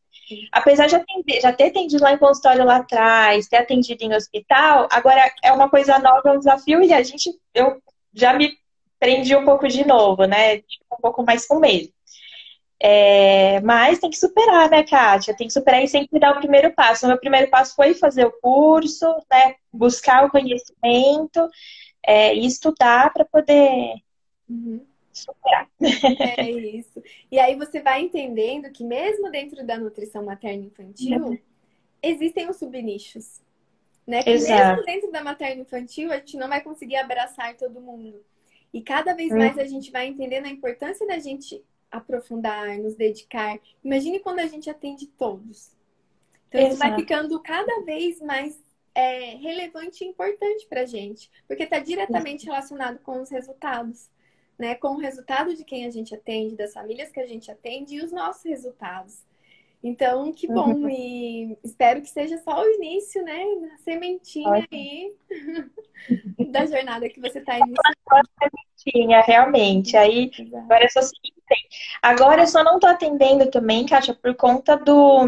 [0.53, 4.87] Apesar de atender, já ter atendido lá em consultório lá atrás, ter atendido em hospital,
[4.93, 7.83] agora é uma coisa nova, é um desafio, e a gente, eu
[8.15, 8.57] já me
[9.01, 10.59] prendi um pouco de novo, né?
[10.93, 11.89] Um pouco mais com medo.
[12.81, 15.37] É, mas tem que superar, né, Kátia?
[15.37, 17.05] Tem que superar e sempre dar o primeiro passo.
[17.05, 19.57] O meu primeiro passo foi fazer o curso, né?
[19.73, 21.49] Buscar o conhecimento
[22.07, 23.95] é, e estudar para poder
[24.49, 24.81] uhum.
[25.13, 25.69] superar.
[26.39, 27.03] É isso.
[27.31, 31.39] E aí você vai entendendo que mesmo dentro da nutrição materna infantil, uhum.
[32.01, 33.41] existem os subnichos.
[34.07, 34.23] Né?
[34.23, 34.69] Que Exato.
[34.69, 38.25] mesmo dentro da materna infantil, a gente não vai conseguir abraçar todo mundo.
[38.73, 39.39] E cada vez uhum.
[39.39, 43.59] mais a gente vai entendendo a importância da gente aprofundar, nos dedicar.
[43.83, 45.77] Imagine quando a gente atende todos.
[46.49, 46.75] Então, Exato.
[46.75, 48.59] isso vai ficando cada vez mais
[48.95, 54.11] é, relevante e importante para a gente, porque está diretamente relacionado com os resultados,
[54.59, 54.75] né?
[54.75, 58.03] Com o resultado de quem a gente atende, das famílias que a gente atende e
[58.03, 59.23] os nossos resultados.
[59.83, 60.91] Então, que bom, uhum.
[60.91, 63.41] e espero que seja só o início, né?
[63.75, 64.67] A sementinha Ótimo.
[64.73, 65.15] aí
[66.51, 68.29] da jornada que você está iniciando.
[68.85, 69.97] sementinha, realmente.
[69.97, 71.38] Aí, agora é só seguir
[72.03, 75.27] Agora eu só não estou atendendo também, Kátia, por conta do.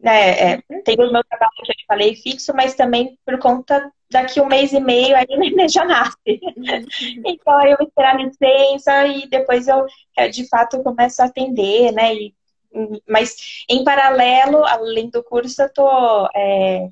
[0.00, 3.90] Né, é, tem o meu trabalho que eu te falei fixo, mas também por conta
[4.10, 6.40] daqui um mês e meio aí o neném já nasce.
[7.24, 11.92] Então aí eu vou esperar licença e depois eu é, de fato começo a atender,
[11.92, 12.14] né?
[12.14, 12.34] E,
[13.08, 16.88] mas em paralelo, além do curso, eu tô é,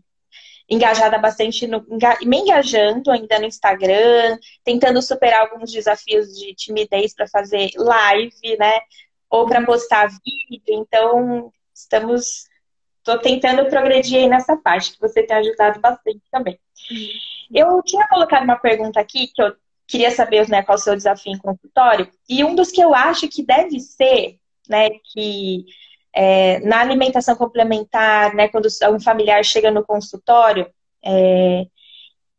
[0.68, 1.84] engajada bastante, no,
[2.24, 8.80] me engajando ainda no Instagram, tentando superar alguns desafios de timidez para fazer live, né?
[9.28, 10.62] Ou para postar vídeo.
[10.68, 12.50] Então, estamos.
[12.98, 16.56] Estou tentando progredir aí nessa parte, que você tem ajudado bastante também.
[16.90, 17.08] Uhum.
[17.52, 19.56] Eu tinha colocado uma pergunta aqui que eu
[19.88, 22.08] queria saber né, qual é o seu desafio em consultório.
[22.28, 25.66] E um dos que eu acho que deve ser, né, que
[26.14, 30.66] é, na alimentação complementar, né, quando um familiar chega no consultório,
[31.04, 31.66] é,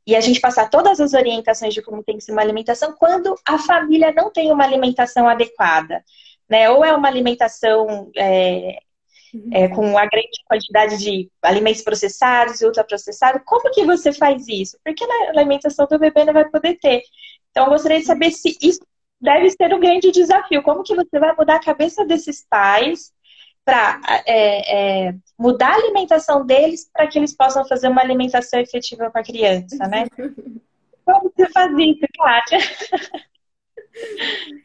[0.05, 3.36] e a gente passar todas as orientações de como tem que ser uma alimentação, quando
[3.45, 6.03] a família não tem uma alimentação adequada,
[6.49, 6.69] né?
[6.69, 8.79] Ou é uma alimentação é,
[9.51, 14.77] é, com uma grande quantidade de alimentos processados e ultraprocessados, como que você faz isso?
[14.83, 17.01] Porque na alimentação do bebê não vai poder ter.
[17.49, 18.81] Então, eu gostaria de saber se isso
[19.21, 20.62] deve ser um grande desafio.
[20.63, 23.13] Como que você vai mudar a cabeça desses pais
[23.65, 29.10] para é, é, mudar a alimentação deles para que eles possam fazer uma alimentação efetiva
[29.10, 30.06] para a criança, né?
[31.06, 32.60] Como você faz isso, Kátia?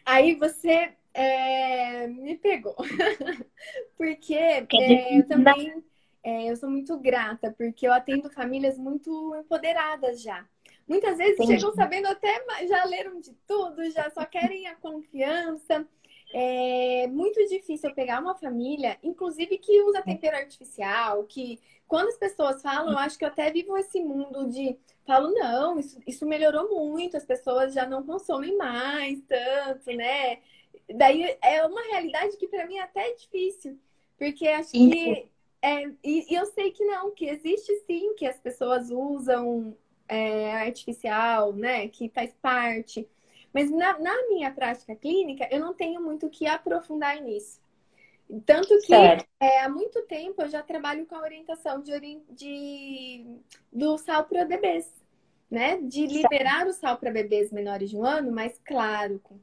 [0.07, 2.77] Aí você é, me pegou.
[3.97, 4.67] porque é,
[5.19, 5.83] eu também
[6.23, 10.47] é, eu sou muito grata, porque eu atendo famílias muito empoderadas já.
[10.87, 11.55] Muitas vezes Entendi.
[11.55, 15.87] chegam sabendo até, já leram de tudo, já só querem a confiança.
[16.33, 22.61] É muito difícil pegar uma família, inclusive que usa tempero artificial, que quando as pessoas
[22.61, 26.69] falam, eu acho que eu até vivo esse mundo de falo, não, isso, isso melhorou
[26.69, 30.39] muito, as pessoas já não consomem mais tanto, né?
[30.95, 33.79] Daí é uma realidade que para mim é até difícil,
[34.19, 38.39] porque acho que é, e, e, eu sei que não, que existe sim que as
[38.39, 41.89] pessoas usam é, artificial, né?
[41.89, 43.09] Que faz parte.
[43.53, 47.61] Mas na, na, minha prática clínica, eu não tenho muito o que aprofundar nisso.
[48.45, 53.25] Tanto que é, há muito tempo eu já trabalho com a orientação de, de
[53.73, 54.93] do sal para bebês,
[55.51, 55.79] né?
[55.81, 56.69] De liberar certo.
[56.69, 59.39] o sal para bebês menores de um ano, mas claro, com,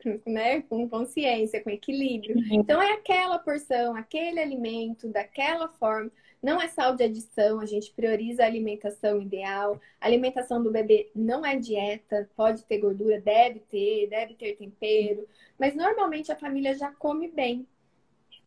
[0.26, 0.62] né?
[0.62, 2.36] com consciência, com equilíbrio.
[2.36, 2.48] Uhum.
[2.50, 6.10] Então é aquela porção, aquele alimento, daquela forma.
[6.42, 9.80] Não é sal de adição, a gente prioriza a alimentação ideal.
[10.00, 15.26] A alimentação do bebê não é dieta, pode ter gordura, deve ter, deve ter tempero,
[15.58, 17.66] mas normalmente a família já come bem.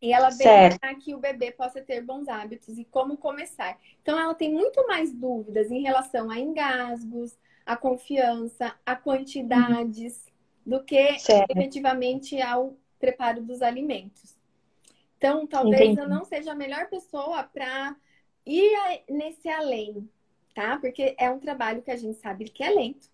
[0.02, 3.78] E ela vê para que o bebê possa ter bons hábitos e como começar.
[4.02, 10.26] Então ela tem muito mais dúvidas em relação a engasgos, a confiança, a quantidades,
[10.66, 10.78] uhum.
[10.78, 11.52] do que certo.
[11.52, 14.39] efetivamente ao preparo dos alimentos.
[15.20, 16.00] Então, talvez Entendi.
[16.00, 17.94] eu não seja a melhor pessoa para
[18.46, 18.72] ir
[19.10, 20.10] nesse além,
[20.56, 20.78] tá?
[20.78, 23.10] Porque é um trabalho que a gente sabe que é lento,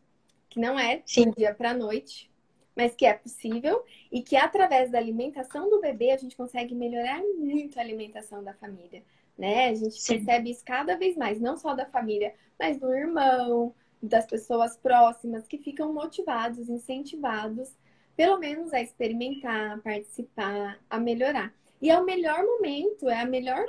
[0.47, 1.31] que não é Sim.
[1.35, 2.29] dia para noite,
[2.75, 7.23] mas que é possível e que através da alimentação do bebê a gente consegue melhorar
[7.39, 9.03] muito a alimentação da família,
[9.35, 9.69] né?
[9.69, 10.17] A gente Sim.
[10.17, 15.47] percebe isso cada vez mais, não só da família, mas do irmão, das pessoas próximas
[15.47, 17.75] que ficam motivados, incentivados,
[18.15, 21.51] pelo menos a experimentar, a participar, a melhorar.
[21.81, 23.65] E é o melhor momento, é a melhor,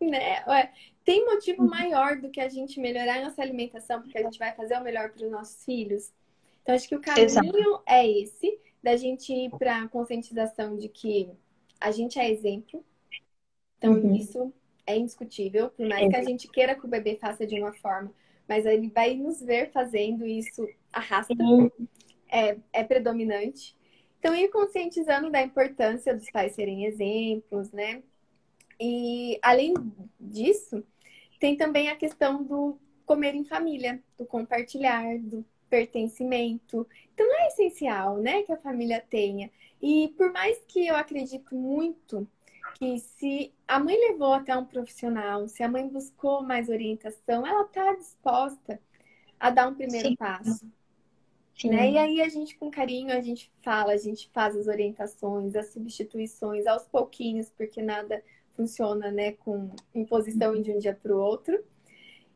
[0.00, 0.38] né?
[0.46, 0.70] É,
[1.04, 1.68] tem motivo uhum.
[1.68, 4.82] maior do que a gente melhorar a nossa alimentação, porque a gente vai fazer o
[4.82, 6.12] melhor para os nossos filhos.
[6.62, 7.82] Então, acho que o caminho Exato.
[7.86, 11.30] é esse, da gente ir para a conscientização de que
[11.80, 12.84] a gente é exemplo.
[13.78, 14.14] Então, uhum.
[14.14, 14.52] isso
[14.86, 15.70] é indiscutível.
[15.70, 18.12] Por mais que a gente queira que o bebê faça de uma forma,
[18.46, 21.70] mas ele vai nos ver fazendo isso arrasta, uhum.
[22.30, 23.76] é, é predominante.
[24.18, 28.02] Então, ir conscientizando da importância dos pais serem exemplos, né?
[28.80, 29.74] E, além
[30.18, 30.84] disso,
[31.38, 36.86] tem também a questão do comer em família, do compartilhar, do pertencimento.
[37.14, 39.50] Então, é essencial, né, que a família tenha.
[39.80, 42.28] E por mais que eu acredito muito
[42.74, 47.62] que se a mãe levou até um profissional, se a mãe buscou mais orientação, ela
[47.62, 48.80] está disposta
[49.38, 50.16] a dar um primeiro Sim.
[50.16, 50.66] passo.
[51.60, 51.70] Sim.
[51.70, 51.90] Né?
[51.90, 55.72] E aí a gente, com carinho, a gente fala, a gente faz as orientações, as
[55.72, 58.22] substituições aos pouquinhos, porque nada
[58.56, 61.58] funciona né, com imposição de um dia para o outro.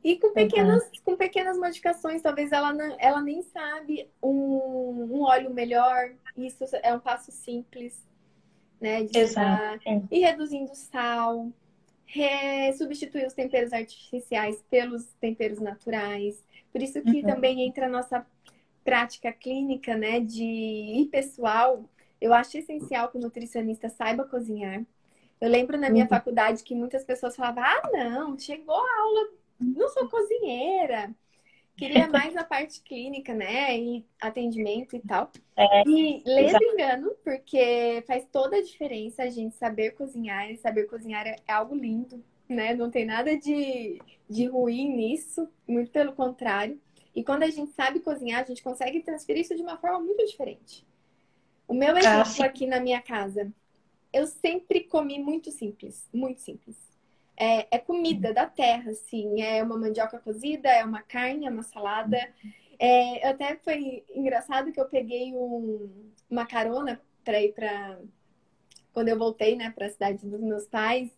[0.05, 0.91] E com pequenas, uhum.
[1.05, 6.13] com pequenas modificações, talvez ela, não, ela nem sabe um, um óleo melhor.
[6.37, 8.05] Isso é um passo simples
[8.83, 9.05] né?
[9.05, 9.81] De Exato.
[10.11, 11.49] E reduzindo sal,
[12.05, 12.73] re...
[12.77, 16.45] substituir os temperos artificiais pelos temperos naturais.
[16.73, 17.23] Por isso que uhum.
[17.23, 18.27] também entra a nossa
[18.85, 20.21] prática clínica, né?
[20.21, 21.85] De ir pessoal.
[22.21, 24.85] Eu acho essencial que o nutricionista saiba cozinhar.
[25.41, 26.09] Eu lembro na minha uhum.
[26.09, 29.29] faculdade que muitas pessoas falavam: ah, não, chegou a aula,
[29.61, 31.13] não sou cozinheira.
[31.77, 33.77] Queria mais a parte clínica, né?
[33.77, 35.31] E atendimento e tal.
[35.57, 40.51] É, e lendo engano, porque faz toda a diferença a gente saber cozinhar.
[40.51, 42.75] E saber cozinhar é algo lindo, né?
[42.75, 46.81] Não tem nada de, de ruim nisso, muito pelo contrário.
[47.15, 50.25] E quando a gente sabe cozinhar, a gente consegue transferir isso de uma forma muito
[50.27, 50.87] diferente.
[51.69, 53.53] O meu ah, exemplo ah, aqui na minha casa,
[54.13, 56.93] eu sempre comi muito simples, muito simples
[57.37, 59.43] é, é comida da terra, assim.
[59.43, 62.19] É uma mandioca cozida, é uma carne, é uma salada.
[62.79, 65.91] É, até foi engraçado que eu peguei um,
[66.31, 67.99] uma carona para ir para
[68.93, 71.11] quando eu voltei, né, para a cidade dos meus pais.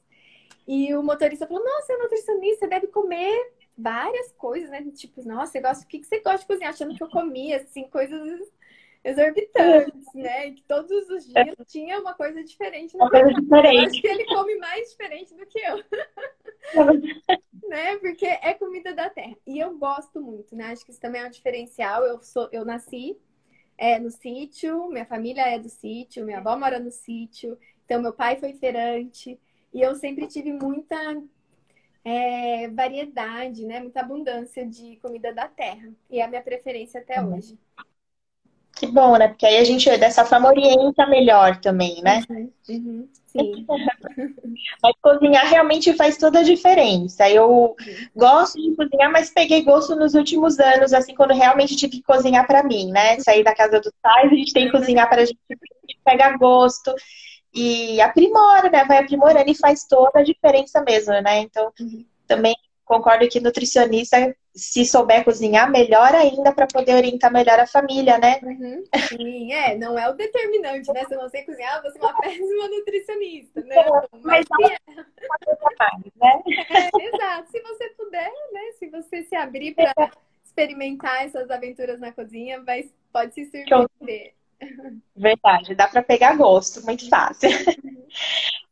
[0.67, 4.85] E o motorista falou: Nossa, é nutricionista, deve comer várias coisas, né?
[4.95, 6.73] Tipo, nossa, você gosta, o que, que você gosta de cozinhar?
[6.73, 8.41] Achando que eu comia, assim, coisas
[9.05, 10.49] exorbitantes, né?
[10.49, 12.97] E que todos os dias tinha uma coisa diferente.
[12.97, 13.77] Uma coisa diferente.
[13.77, 15.85] Eu acho que ele come mais diferente do que eu.
[17.69, 17.97] né?
[17.99, 19.37] Porque é comida da terra.
[19.47, 20.73] E eu gosto muito, né?
[20.73, 22.03] Acho que isso também é um diferencial.
[22.05, 23.17] Eu, sou, eu nasci
[23.77, 28.13] é, no sítio, minha família é do sítio, minha avó mora no sítio, então meu
[28.13, 29.39] pai foi feirante.
[29.73, 30.97] E eu sempre tive muita
[32.05, 33.81] é, variedade, né?
[33.81, 35.89] Muita abundância de comida da terra.
[36.11, 37.37] E é a minha preferência até uhum.
[37.37, 37.59] hoje.
[38.77, 39.29] Que bom, né?
[39.29, 42.23] Porque aí a gente, dessa forma, orienta melhor também, né?
[42.29, 43.67] Uhum, uhum, sim.
[44.83, 47.31] mas cozinhar realmente faz toda a diferença.
[47.31, 47.77] Eu
[48.17, 52.47] gosto de cozinhar, mas peguei gosto nos últimos anos, assim, quando realmente tive que cozinhar
[52.49, 53.19] para mim, né?
[53.21, 55.39] Sair da casa dos pais, a gente tem que cozinhar para a gente,
[56.05, 56.93] pegar gosto
[57.55, 58.85] e aprimora, né?
[58.85, 61.39] Vai aprimorando e faz toda a diferença mesmo, né?
[61.39, 62.05] Então, uhum.
[62.27, 68.19] também concordo que nutricionista, se souber cozinhar, melhor ainda para poder orientar melhor a família,
[68.19, 68.39] né?
[68.43, 68.85] Uhum.
[69.09, 71.05] Sim, é, não é o determinante, né?
[71.05, 73.77] Se eu não sei cozinhar, você é uma péssima nutricionista, né?
[74.23, 74.79] Mas, Mas é.
[75.79, 76.43] mais, né?
[76.71, 77.51] É, exato.
[77.51, 78.73] Se você puder, né?
[78.79, 80.11] Se você se abrir para
[80.45, 84.35] experimentar essas aventuras na cozinha, vai, pode se surpreender.
[85.17, 87.49] Verdade, dá para pegar gosto, muito fácil.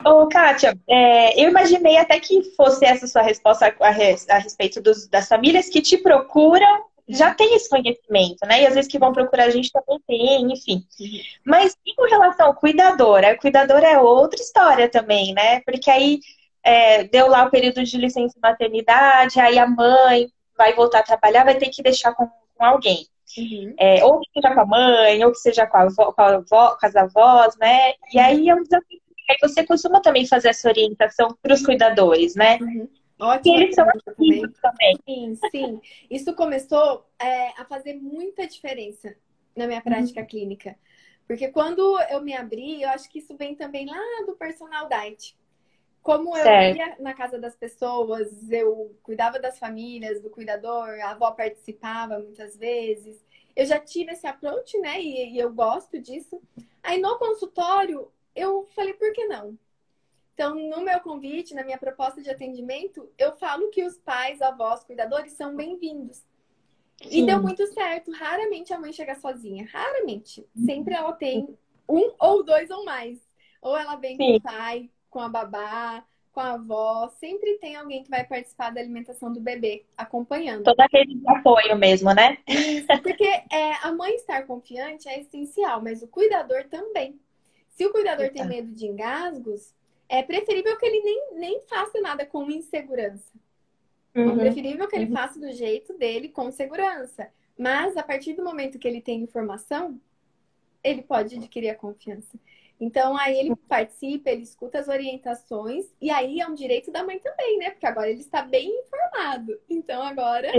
[0.05, 5.07] Ô, Kátia, é, eu imaginei até que fosse essa sua resposta a, a, respeito dos,
[5.09, 8.63] das famílias que te procuram, já tem esse conhecimento, né?
[8.63, 10.85] E às vezes que vão procurar a gente também tem, enfim.
[11.45, 13.25] Mas e com relação ao cuidador?
[13.25, 15.61] A cuidadora é outra história também, né?
[15.61, 16.21] Porque aí
[16.63, 21.45] é, deu lá o período de licença maternidade, aí a mãe vai voltar a trabalhar,
[21.45, 23.07] vai ter que deixar com, com alguém.
[23.39, 23.75] Uhum.
[23.79, 26.35] É, ou que seja com a mãe, ou que seja com, a avó, com, a
[26.35, 27.95] avó, com as avós, né?
[28.13, 29.01] E aí é um desafio.
[29.31, 32.59] Aí você costuma também fazer essa orientação para os cuidadores, né?
[32.61, 32.89] Uhum.
[33.19, 33.57] Ótimo.
[33.57, 34.43] eles são também.
[34.61, 34.99] também.
[35.07, 35.81] Sim, sim.
[36.11, 39.15] Isso começou é, a fazer muita diferença
[39.57, 40.27] na minha prática uhum.
[40.27, 40.77] clínica.
[41.27, 45.37] Porque quando eu me abri, eu acho que isso vem também lá do personal diet.
[46.03, 46.77] Como eu certo.
[46.79, 52.57] ia na casa das pessoas, eu cuidava das famílias, do cuidador, a avó participava muitas
[52.57, 53.25] vezes.
[53.55, 55.01] Eu já tive esse approach, né?
[55.01, 56.43] E, e eu gosto disso.
[56.83, 59.57] Aí no consultório, eu falei, por que não?
[60.35, 64.83] Então, no meu convite, na minha proposta de atendimento, eu falo que os pais, avós,
[64.83, 66.25] cuidadores são bem-vindos.
[67.11, 68.11] E deu muito certo.
[68.13, 69.69] Raramente a mãe chega sozinha.
[69.71, 70.47] Raramente.
[70.65, 71.57] Sempre ela tem
[71.89, 73.21] um ou dois ou mais.
[73.61, 74.33] Ou ela vem Sim.
[74.33, 76.03] com o pai, com a babá,
[76.33, 80.65] com a avó, sempre tem alguém que vai participar da alimentação do bebê, acompanhando.
[80.65, 82.39] Todo aquele apoio mesmo, né?
[82.49, 87.21] Isso, porque é, a mãe estar confiante é essencial, mas o cuidador também.
[87.69, 88.39] Se o cuidador Eita.
[88.39, 89.75] tem medo de engasgos,
[90.09, 93.31] é preferível que ele nem, nem faça nada com insegurança.
[94.15, 94.33] É uhum.
[94.33, 95.13] É preferível que ele uhum.
[95.13, 97.29] faça do jeito dele, com segurança.
[97.59, 100.01] Mas a partir do momento que ele tem informação,
[100.83, 102.39] ele pode adquirir a confiança.
[102.83, 107.17] Então, aí ele participa, ele escuta as orientações, e aí é um direito da mãe
[107.21, 107.71] também, né?
[107.71, 109.57] Porque agora ele está bem informado.
[109.71, 110.51] Então, agora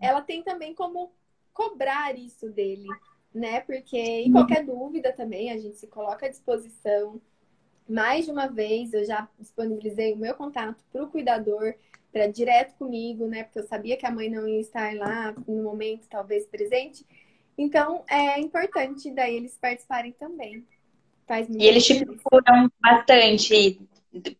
[0.00, 1.12] ela tem também como
[1.52, 2.88] cobrar isso dele,
[3.34, 3.60] né?
[3.60, 7.20] Porque em qualquer dúvida também, a gente se coloca à disposição.
[7.86, 11.74] Mais de uma vez, eu já disponibilizei o meu contato para o cuidador,
[12.10, 13.44] para direto comigo, né?
[13.44, 17.04] Porque eu sabia que a mãe não ia estar lá no momento, talvez presente.
[17.58, 20.66] Então, é importante daí eles participarem também.
[21.26, 23.80] Faz e eles te procuram bastante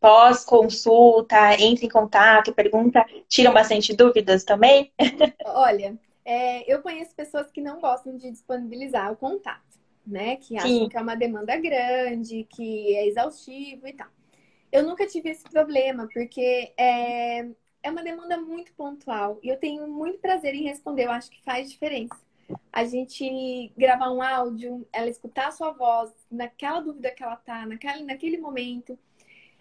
[0.01, 4.93] pós-consulta, entra em contato, pergunta, tiram bastante dúvidas também?
[5.45, 10.37] Olha, é, eu conheço pessoas que não gostam de disponibilizar o contato, né?
[10.37, 10.89] Que acham Sim.
[10.89, 14.09] que é uma demanda grande, que é exaustivo e tal.
[14.72, 17.41] Eu nunca tive esse problema, porque é,
[17.82, 21.43] é uma demanda muito pontual e eu tenho muito prazer em responder, eu acho que
[21.43, 22.25] faz diferença
[22.72, 27.66] a gente gravar um áudio, ela escutar a sua voz naquela dúvida que ela tá,
[27.66, 28.99] naquele, naquele momento.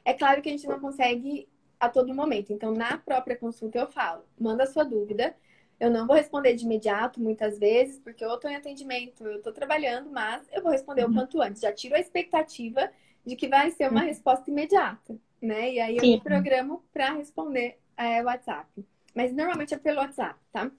[0.04, 1.48] É claro que a gente não consegue
[1.80, 2.54] a todo momento.
[2.54, 5.36] Então, na própria consulta, eu falo: manda a sua dúvida.
[5.78, 9.52] Eu não vou responder de imediato, muitas vezes, porque eu estou em atendimento, eu estou
[9.52, 11.12] trabalhando, mas eu vou responder uhum.
[11.12, 11.62] o quanto antes.
[11.62, 12.90] Já tiro a expectativa
[13.26, 14.08] de que vai ser uma uhum.
[14.08, 15.74] resposta imediata, né?
[15.74, 18.70] E aí eu me programo para responder é, WhatsApp.
[19.14, 20.72] Mas normalmente é pelo WhatsApp, tá?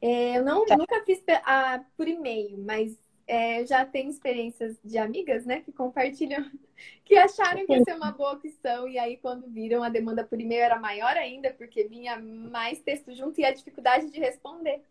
[0.00, 0.76] É, eu não, tá.
[0.76, 6.48] nunca fiz a, por e-mail, mas é, já tenho experiências de amigas, né, que compartilham,
[7.04, 10.40] que acharam que ia ser uma boa opção, e aí quando viram a demanda por
[10.40, 14.82] e-mail era maior ainda, porque vinha mais texto junto e a dificuldade de responder.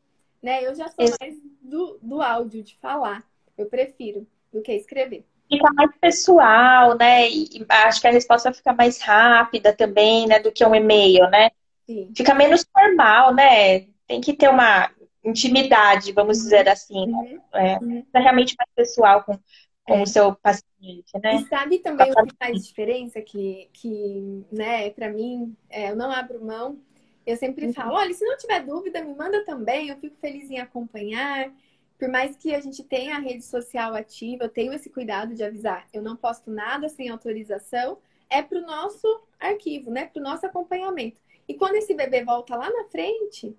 [0.42, 0.64] Né?
[0.64, 3.24] Eu já sou mais do, do áudio, de falar.
[3.58, 5.26] Eu prefiro do que escrever.
[5.50, 7.30] Fica mais pessoal, né?
[7.30, 10.40] E acho que a resposta fica mais rápida também, né?
[10.40, 11.50] Do que um e-mail, né?
[11.86, 12.12] Sim.
[12.16, 13.82] Fica menos formal, né?
[14.08, 14.92] Tem que ter uma
[15.26, 17.18] intimidade, vamos dizer assim, né?
[17.18, 17.42] uhum.
[17.60, 18.06] é, uhum.
[18.14, 19.38] realmente mais pessoal com,
[19.84, 20.04] com é.
[20.04, 21.36] o seu paciente, né?
[21.36, 26.12] E sabe também o que faz diferença que, que né, para mim, é, eu não
[26.12, 26.80] abro mão.
[27.26, 27.74] Eu sempre uhum.
[27.74, 31.52] falo, olha, se não tiver dúvida, me manda também, eu fico feliz em acompanhar.
[31.98, 35.44] Por mais que a gente tenha a rede social ativa, eu tenho esse cuidado de
[35.44, 37.98] avisar, eu não posto nada sem autorização,
[38.30, 39.08] é para o nosso
[39.40, 40.06] arquivo, né?
[40.06, 41.20] Para o nosso acompanhamento.
[41.48, 43.56] E quando esse bebê volta lá na frente,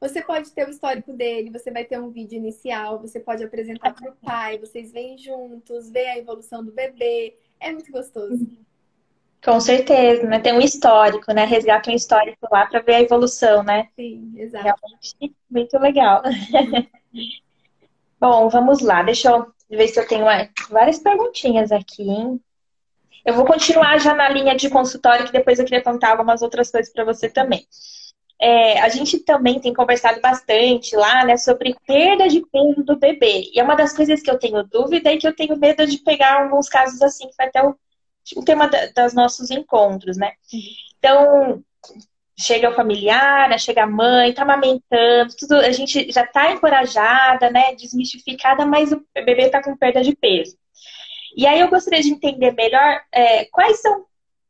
[0.00, 3.92] você pode ter o histórico dele, você vai ter um vídeo inicial, você pode apresentar
[3.94, 7.36] para o pai, vocês vêm juntos, ver a evolução do bebê.
[7.58, 8.46] É muito gostoso.
[9.44, 10.38] Com certeza, né?
[10.38, 11.44] Tem um histórico, né?
[11.44, 13.88] Resgata um histórico lá para ver a evolução, né?
[13.96, 14.64] Sim, exato.
[14.64, 16.22] Realmente muito legal.
[18.20, 19.02] Bom, vamos lá.
[19.02, 20.24] Deixa eu ver se eu tenho
[20.70, 22.40] várias perguntinhas aqui, hein?
[23.24, 26.70] Eu vou continuar já na linha de consultório, que depois eu queria contar algumas outras
[26.70, 27.66] coisas para você também
[28.40, 33.50] é, a gente também tem conversado bastante lá, né, sobre perda de peso do bebê.
[33.52, 35.98] E é uma das coisas que eu tenho dúvida e que eu tenho medo de
[35.98, 37.74] pegar alguns casos assim, que vai até o,
[38.36, 40.32] o tema dos nossos encontros, né?
[40.98, 41.62] Então,
[42.38, 47.50] chega o familiar, né, chega a mãe, tá amamentando, tudo, a gente já tá encorajada,
[47.50, 50.56] né, desmistificada, mas o bebê tá com perda de peso.
[51.36, 54.04] E aí eu gostaria de entender melhor é, quais são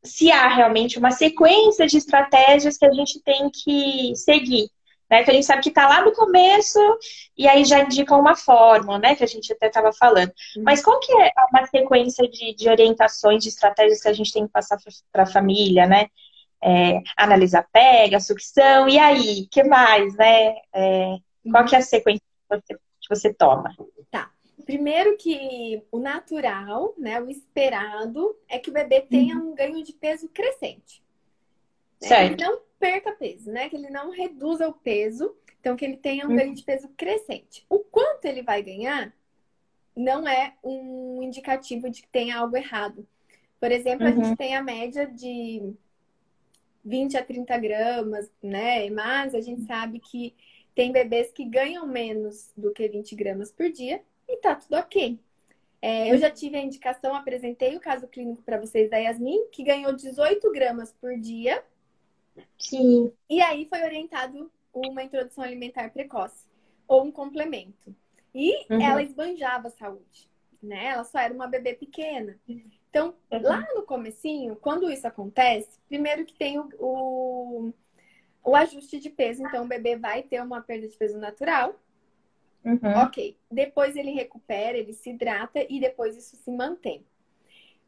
[0.05, 4.71] se há realmente uma sequência de estratégias que a gente tem que seguir.
[5.11, 5.25] Né?
[5.25, 6.79] Que a gente sabe que está lá no começo
[7.37, 9.15] e aí já indica uma fórmula, né?
[9.15, 10.31] Que a gente até estava falando.
[10.57, 10.63] Uhum.
[10.65, 14.47] Mas qual que é uma sequência de, de orientações, de estratégias que a gente tem
[14.47, 14.79] que passar
[15.11, 16.09] para a família, né?
[16.63, 20.57] É, analisar pega, sucção, e aí, que mais, né?
[20.75, 21.17] É,
[21.51, 23.75] qual que é a sequência que você, que você toma?
[24.11, 24.31] Tá.
[24.69, 29.53] Primeiro que o natural, né, o esperado, é que o bebê tenha uhum.
[29.53, 31.03] um ganho de peso crescente.
[32.03, 32.09] Né?
[32.09, 32.37] Certo.
[32.37, 33.71] Que ele não perca peso, né?
[33.71, 36.37] Que ele não reduza o peso, então que ele tenha um uhum.
[36.37, 37.65] ganho de peso crescente.
[37.67, 39.11] O quanto ele vai ganhar
[39.97, 43.09] não é um indicativo de que tenha algo errado.
[43.59, 44.13] Por exemplo, uhum.
[44.13, 44.37] a gente uhum.
[44.37, 45.63] tem a média de
[46.85, 48.91] 20 a 30 gramas, né?
[48.91, 50.35] Mas a gente sabe que
[50.75, 55.19] tem bebês que ganham menos do que 20 gramas por dia e tá tudo ok.
[55.81, 59.63] É, eu já tive a indicação, apresentei o caso clínico para vocês da Yasmin, que
[59.63, 61.63] ganhou 18 gramas por dia.
[62.59, 63.13] Sim.
[63.31, 66.47] E aí foi orientado uma introdução alimentar precoce
[66.87, 67.95] ou um complemento.
[68.35, 68.81] E uhum.
[68.81, 70.29] ela esbanjava a saúde,
[70.63, 70.87] né?
[70.87, 72.39] Ela só era uma bebê pequena.
[72.91, 73.43] Então, uhum.
[73.43, 77.73] lá no comecinho, quando isso acontece, primeiro que tem o, o,
[78.45, 81.75] o, ajuste de peso, então o bebê vai ter uma perda de peso natural.
[82.65, 83.03] Uhum.
[83.05, 83.37] Ok.
[83.51, 87.05] Depois ele recupera, ele se hidrata e depois isso se mantém.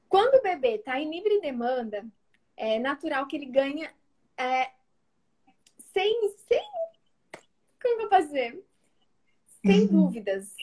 [0.09, 2.05] Quando o bebê está em livre demanda,
[2.57, 3.93] é natural que ele ganha
[4.37, 4.71] é,
[5.93, 6.62] sem, sem.
[7.81, 8.64] Como eu vou fazer?
[9.64, 9.87] Sem uhum.
[9.87, 10.55] dúvidas.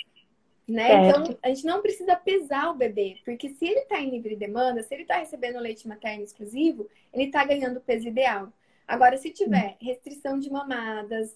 [0.67, 1.07] Né?
[1.07, 4.83] Então, a gente não precisa pesar o bebê, porque se ele está em livre demanda,
[4.83, 8.51] se ele está recebendo leite materno exclusivo, ele está ganhando o peso ideal.
[8.85, 11.33] Agora, se tiver restrição de mamadas,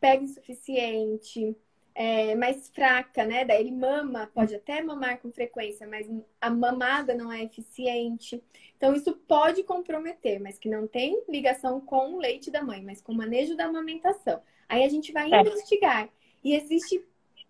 [0.00, 1.56] pega insuficiente,
[1.98, 3.42] é, mais fraca, né?
[3.46, 6.06] Daí ele mama, pode até mamar com frequência, mas
[6.38, 8.42] a mamada não é eficiente.
[8.76, 13.00] Então, isso pode comprometer, mas que não tem ligação com o leite da mãe, mas
[13.00, 14.42] com o manejo da amamentação.
[14.68, 15.40] Aí a gente vai é.
[15.40, 16.10] investigar.
[16.44, 17.02] E existe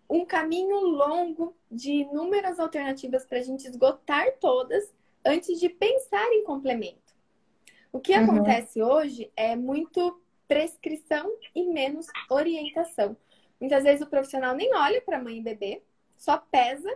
[0.09, 4.89] um caminho longo de inúmeras alternativas para a gente esgotar todas
[5.25, 7.13] antes de pensar em complemento.
[7.91, 8.23] O que uhum.
[8.23, 13.17] acontece hoje é muito prescrição e menos orientação.
[13.59, 15.81] Muitas vezes o profissional nem olha para mãe e bebê,
[16.15, 16.89] só pesa.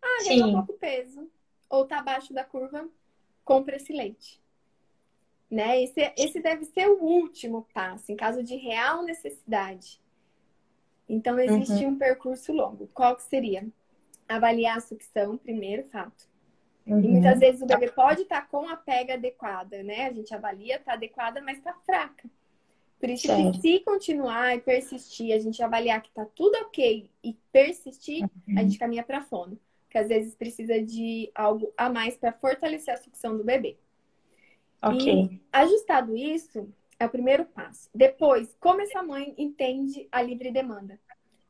[0.00, 1.28] Ah, ganhou pouco peso.
[1.68, 2.88] Ou tá abaixo da curva,
[3.44, 4.40] compra esse leite.
[5.50, 5.82] Né?
[5.82, 10.00] Esse, esse deve ser o último passo, em caso de real necessidade.
[11.08, 11.92] Então, existe uhum.
[11.92, 12.88] um percurso longo.
[12.94, 13.66] Qual que seria?
[14.28, 16.28] Avaliar a sucção, primeiro fato.
[16.86, 17.00] Uhum.
[17.00, 20.06] E muitas vezes o bebê pode estar tá com a pega adequada, né?
[20.06, 22.28] A gente avalia, tá adequada, mas tá fraca.
[23.04, 23.52] Por isso certo.
[23.52, 28.58] que se continuar e persistir, a gente avaliar que tá tudo ok e persistir, uhum.
[28.58, 29.60] a gente caminha para fono.
[29.90, 33.76] Que às vezes precisa de algo a mais para fortalecer a sucção do bebê.
[34.80, 35.06] Ok.
[35.06, 36.66] E ajustado isso,
[36.98, 37.90] é o primeiro passo.
[37.94, 40.98] Depois, como essa mãe entende a livre demanda?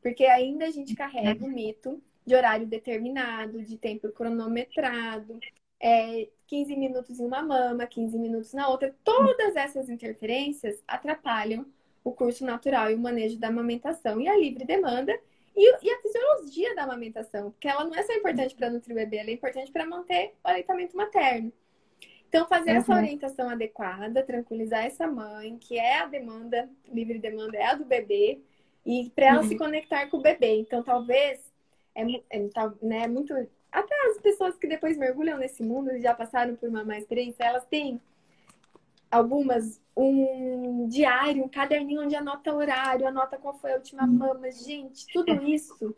[0.03, 5.39] Porque ainda a gente carrega o mito de horário determinado, de tempo cronometrado,
[5.79, 8.95] é, 15 minutos em uma mama, 15 minutos na outra.
[9.03, 11.67] Todas essas interferências atrapalham
[12.03, 15.19] o curso natural e o manejo da amamentação e a livre demanda
[15.57, 18.99] e, e a fisiologia da amamentação, porque ela não é só importante para nutrir o
[18.99, 21.53] bebê, ela é importante para manter o aleitamento materno.
[22.29, 22.77] Então, fazer uhum.
[22.79, 27.85] essa orientação adequada, tranquilizar essa mãe, que é a demanda, livre demanda é a do
[27.85, 28.41] bebê,
[28.85, 29.49] e para ela uhum.
[29.49, 30.59] se conectar com o bebê.
[30.59, 31.41] Então, talvez,
[31.95, 32.49] é, é
[32.83, 33.33] né, muito.
[33.75, 37.43] Até as pessoas que depois mergulham nesse mundo e já passaram por uma má experiência,
[37.43, 38.01] elas têm
[39.11, 44.13] algumas um diário, um caderninho onde anota horário, anota qual foi a última uhum.
[44.13, 44.49] mama.
[44.53, 45.93] Gente, tudo isso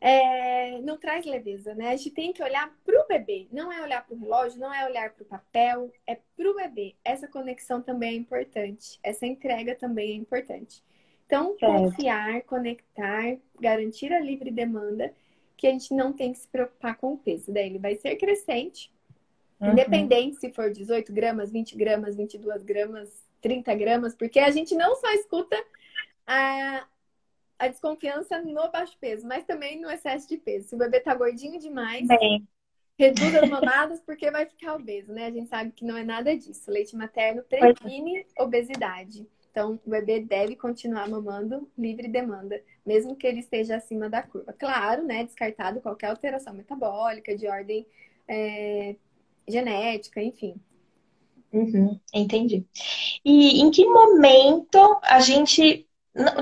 [0.00, 1.90] é, não traz leveza, né?
[1.90, 4.74] A gente tem que olhar para o bebê, não é olhar para o relógio, não
[4.74, 6.96] é olhar para o papel, é para o bebê.
[7.04, 10.82] Essa conexão também é importante, essa entrega também é importante.
[11.24, 15.14] Então, confiar, conectar, garantir a livre demanda,
[15.56, 17.52] que a gente não tem que se preocupar com o peso.
[17.52, 18.90] Daí ele vai ser crescente,
[19.60, 19.72] uhum.
[19.72, 24.96] independente se for 18 gramas, 20 gramas, 22 gramas, 30 gramas, porque a gente não
[24.96, 25.56] só escuta
[26.26, 26.86] a,
[27.58, 30.68] a desconfiança no baixo peso, mas também no excesso de peso.
[30.68, 32.46] Se o bebê tá gordinho demais, Bem.
[32.98, 35.26] reduz as mamadas porque vai ficar obeso, né?
[35.26, 36.70] A gente sabe que não é nada disso.
[36.70, 39.26] leite materno previne obesidade.
[39.50, 44.52] Então, o bebê deve continuar mamando livre demanda, mesmo que ele esteja acima da curva.
[44.52, 45.24] Claro, né?
[45.24, 47.86] Descartado qualquer alteração metabólica de ordem
[48.28, 48.96] é,
[49.48, 50.54] genética, enfim.
[51.52, 52.64] Uhum, entendi.
[53.24, 55.86] E em que momento a gente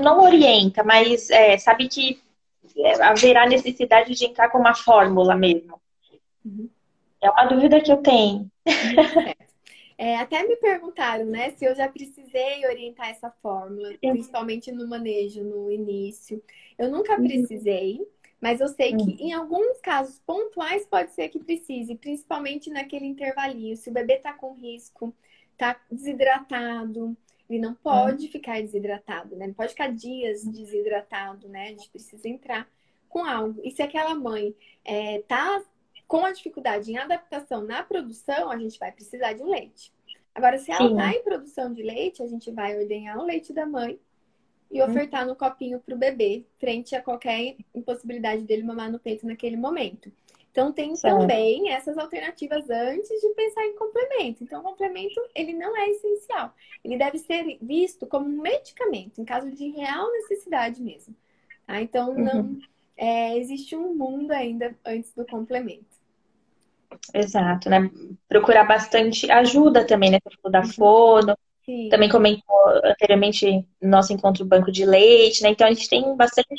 [0.01, 2.19] não orienta, mas é, sabe que
[2.77, 5.79] é, haverá necessidade de entrar com uma fórmula mesmo.
[6.43, 6.69] Uhum.
[7.21, 8.51] É uma dúvida que eu tenho.
[8.65, 9.32] É,
[10.17, 15.71] até me perguntaram, né, se eu já precisei orientar essa fórmula, principalmente no manejo, no
[15.71, 16.43] início.
[16.77, 17.27] Eu nunca uhum.
[17.27, 18.05] precisei,
[18.41, 19.17] mas eu sei que uhum.
[19.19, 23.77] em alguns casos pontuais pode ser que precise, principalmente naquele intervalinho.
[23.77, 25.15] Se o bebê tá com risco,
[25.57, 27.15] tá desidratado,
[27.49, 29.47] ele não pode ficar desidratado, né?
[29.47, 31.65] Não pode ficar dias desidratado, né?
[31.65, 32.67] A gente precisa entrar
[33.07, 33.61] com algo.
[33.63, 35.63] E se aquela mãe é, tá
[36.13, 39.91] com a dificuldade em adaptação na produção, a gente vai precisar de um leite.
[40.35, 43.65] Agora, se ela está em produção de leite, a gente vai ordenhar o leite da
[43.65, 43.99] mãe
[44.69, 44.91] e uhum.
[44.91, 49.57] ofertar no copinho para o bebê, frente a qualquer impossibilidade dele mamar no peito naquele
[49.57, 50.11] momento.
[50.51, 51.21] Então tem certo.
[51.21, 54.43] também essas alternativas antes de pensar em complemento.
[54.43, 56.53] Então o complemento ele não é essencial.
[56.83, 61.15] Ele deve ser visto como um medicamento em caso de real necessidade mesmo.
[61.65, 61.81] Tá?
[61.81, 62.23] Então uhum.
[62.23, 62.59] não
[62.95, 66.02] é, existe um mundo ainda antes do complemento.
[67.13, 67.89] Exato, né?
[68.27, 70.19] Procurar bastante ajuda também, né?
[70.49, 70.67] Da uhum.
[70.67, 71.37] fono.
[71.65, 71.89] Sim.
[71.89, 75.49] Também comentou anteriormente no nosso encontro banco de leite, né?
[75.49, 76.55] Então a gente tem bastante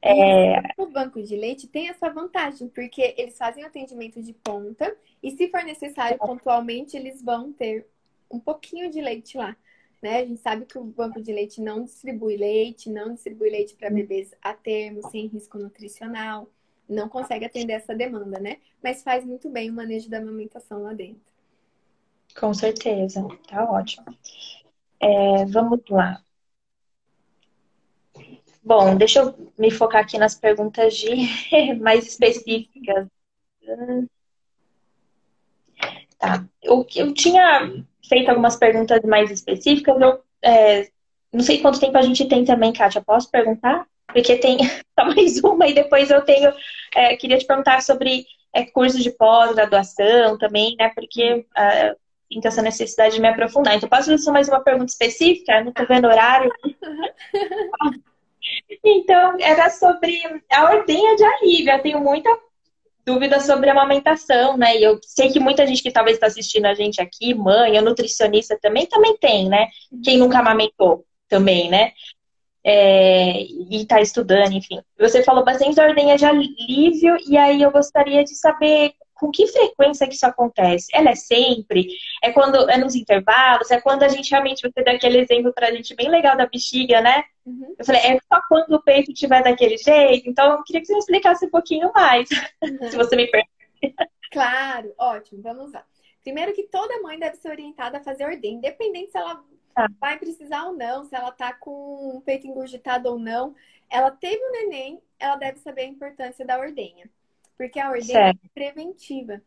[0.00, 0.60] É...
[0.76, 5.48] O banco de leite tem essa vantagem, porque eles fazem atendimento de ponta e, se
[5.48, 7.86] for necessário, pontualmente, eles vão ter
[8.28, 9.56] um pouquinho de leite lá.
[10.02, 10.18] Né?
[10.18, 13.90] A gente sabe que o banco de leite não distribui leite, não distribui leite para
[13.90, 16.48] bebês a termo, sem risco nutricional,
[16.88, 18.58] não consegue atender essa demanda, né?
[18.82, 21.32] Mas faz muito bem o manejo da amamentação lá dentro.
[22.38, 24.06] Com certeza, tá ótimo.
[25.00, 26.22] É, vamos lá.
[28.64, 31.10] Bom, deixa eu me focar aqui nas perguntas de
[31.80, 33.08] mais específicas.
[36.18, 36.46] Tá.
[36.62, 40.00] Eu, eu tinha feito algumas perguntas mais específicas.
[40.00, 40.88] Eu é,
[41.32, 43.02] não sei quanto tempo a gente tem também, Kátia.
[43.02, 43.86] Posso perguntar?
[44.06, 44.58] Porque tem
[44.98, 46.52] só mais uma e depois eu tenho.
[46.94, 48.24] É, queria te perguntar sobre
[48.54, 50.90] é, cursos de pós-graduação também, né?
[50.94, 51.96] Porque uh,
[52.32, 53.74] sinto essa necessidade de me aprofundar.
[53.74, 55.60] Então, posso fazer mais uma pergunta específica?
[55.60, 56.50] Não estou vendo horário.
[58.84, 61.72] Então, era sobre a ordenha de alívio.
[61.72, 62.28] Eu tenho muita
[63.04, 64.76] dúvida sobre amamentação, né?
[64.76, 67.84] E eu sei que muita gente que talvez está assistindo a gente aqui, mãe, ou
[67.84, 69.68] nutricionista também, também tem, né?
[70.04, 71.92] Quem nunca amamentou também, né?
[72.64, 74.80] É, e está estudando, enfim.
[74.98, 79.46] Você falou bastante da ordenha de alívio, e aí eu gostaria de saber com que
[79.46, 80.88] frequência que isso acontece?
[80.92, 81.86] Ela é sempre?
[82.22, 83.70] É quando é nos intervalos?
[83.70, 87.00] É quando a gente realmente, você dá aquele exemplo pra gente bem legal da bexiga,
[87.00, 87.22] né?
[87.46, 87.74] Uhum.
[87.78, 90.28] Eu falei, é só quando o peito estiver daquele jeito?
[90.28, 92.28] Então, eu queria que você me explicasse um pouquinho mais,
[92.62, 92.90] uhum.
[92.90, 93.52] se você me permite.
[94.32, 95.84] Claro, ótimo, vamos lá.
[96.22, 99.44] Primeiro que toda mãe deve ser orientada a fazer ordem, independente se ela.
[100.00, 103.54] Vai precisar ou não, se ela tá com o peito engurgitado ou não.
[103.90, 107.08] Ela teve o um neném, ela deve saber a importância da ordenha.
[107.56, 108.40] Porque a ordenha certo.
[108.44, 109.42] é preventiva.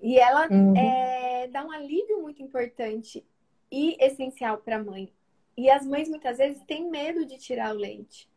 [0.00, 0.76] E ela uhum.
[0.76, 3.24] é, dá um alívio muito importante
[3.70, 5.12] e essencial para a mãe.
[5.56, 8.28] E as mães muitas vezes têm medo de tirar o leite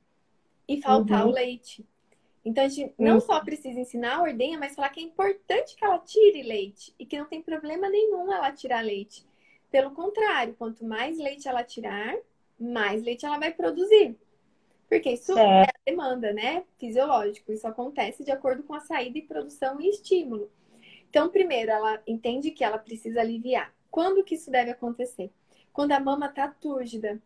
[0.68, 1.32] e faltar uhum.
[1.32, 1.86] o leite.
[2.46, 3.22] Então a gente não uhum.
[3.22, 7.06] só precisa ensinar a ordenha, mas falar que é importante que ela tire leite e
[7.06, 9.26] que não tem problema nenhum ela tirar leite.
[9.72, 12.16] Pelo contrário, quanto mais leite ela tirar,
[12.60, 14.18] mais leite ela vai produzir.
[14.90, 15.70] Porque isso certo.
[15.70, 16.64] é demanda, né?
[16.80, 17.52] Fisiológico.
[17.52, 20.52] Isso acontece de acordo com a saída e produção e estímulo.
[21.10, 23.74] Então, primeiro, ela entende que ela precisa aliviar.
[23.92, 25.32] Quando que isso deve acontecer?
[25.72, 27.22] Quando a mama tá túrgida.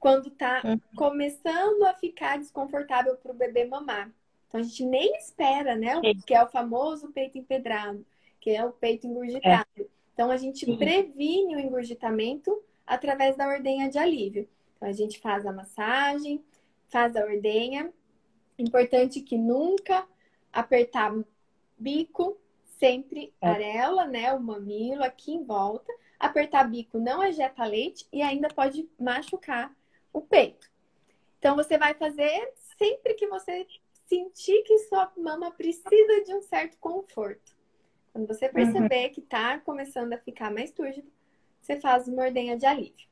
[0.00, 0.80] Quando tá uhum.
[0.96, 4.12] começando a ficar desconfortável para o bebê mamar.
[4.48, 6.00] Então, a gente nem espera, né?
[6.26, 8.04] Que é o famoso peito empedrado,
[8.40, 9.66] que é o peito engurgitado.
[9.78, 9.97] É.
[10.18, 10.76] Então, a gente Sim.
[10.76, 14.48] previne o engurgitamento através da ordenha de alívio.
[14.74, 16.44] Então, a gente faz a massagem,
[16.88, 17.92] faz a ordenha.
[18.58, 20.04] Importante que nunca
[20.52, 21.14] apertar
[21.78, 22.36] bico,
[22.80, 23.46] sempre é.
[23.46, 24.32] areola, né?
[24.32, 25.92] O mamilo aqui em volta.
[26.18, 29.72] Apertar bico não ejeta leite e ainda pode machucar
[30.12, 30.68] o peito.
[31.38, 33.64] Então você vai fazer sempre que você
[34.06, 37.56] sentir que sua mama precisa de um certo conforto.
[38.18, 38.52] Quando você uhum.
[38.52, 39.12] perceber uhum.
[39.12, 41.08] que tá começando a ficar mais túrgido,
[41.62, 43.06] você faz uma ordenha de alívio.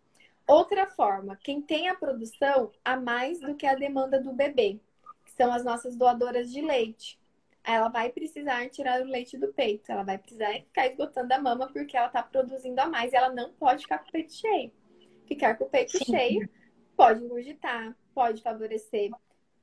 [0.48, 4.80] Outra forma, quem tem a produção a mais do que a demanda do bebê,
[5.24, 7.20] que são as nossas doadoras de leite.
[7.62, 11.68] Ela vai precisar tirar o leite do peito, ela vai precisar ficar esgotando a mama
[11.72, 14.72] porque ela está produzindo a mais e ela não pode ficar com o peito cheio.
[15.28, 16.04] Ficar com o peito Sim.
[16.04, 16.50] cheio
[16.96, 19.10] pode engurgitar, pode favorecer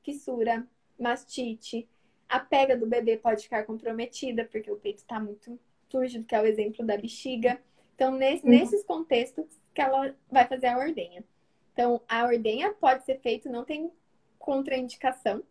[0.04, 0.66] fissura,
[0.98, 1.90] mastite.
[2.34, 6.42] A pega do bebê pode ficar comprometida porque o peito está muito túrgido, que é
[6.42, 7.62] o exemplo da bexiga.
[7.94, 8.50] Então, nesse, uhum.
[8.50, 11.24] nesses contextos, que ela vai fazer a ordenha.
[11.72, 13.92] Então, a ordenha pode ser feita, não tem
[14.40, 15.44] contraindicação,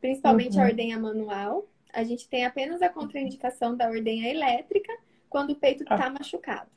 [0.00, 0.62] principalmente uhum.
[0.62, 1.68] a ordenha manual.
[1.92, 4.96] A gente tem apenas a contraindicação da ordenha elétrica
[5.28, 6.10] quando o peito está ah.
[6.10, 6.70] machucado.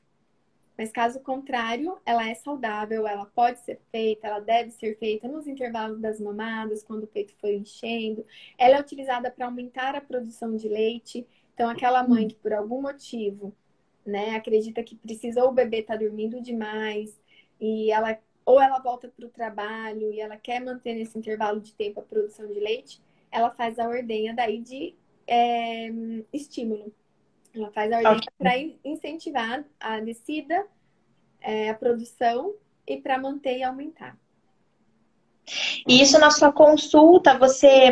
[0.78, 5.48] Mas caso contrário, ela é saudável, ela pode ser feita, ela deve ser feita nos
[5.48, 8.26] intervalos das mamadas, quando o peito for enchendo.
[8.58, 11.26] Ela é utilizada para aumentar a produção de leite.
[11.54, 13.54] Então, aquela mãe que por algum motivo
[14.08, 14.36] né?
[14.36, 17.20] Acredita que precisa ou o bebê tá dormindo demais
[17.60, 21.74] e ela ou ela volta para o trabalho e ela quer manter nesse intervalo de
[21.74, 24.96] tempo a produção de leite, ela faz a ordenha daí de
[25.28, 25.90] é,
[26.32, 26.94] estímulo.
[27.58, 30.66] Ela faz a ordenha para incentivar a descida,
[31.42, 32.54] é, a produção
[32.86, 34.16] e para manter e aumentar.
[35.88, 37.90] E isso na sua consulta, você.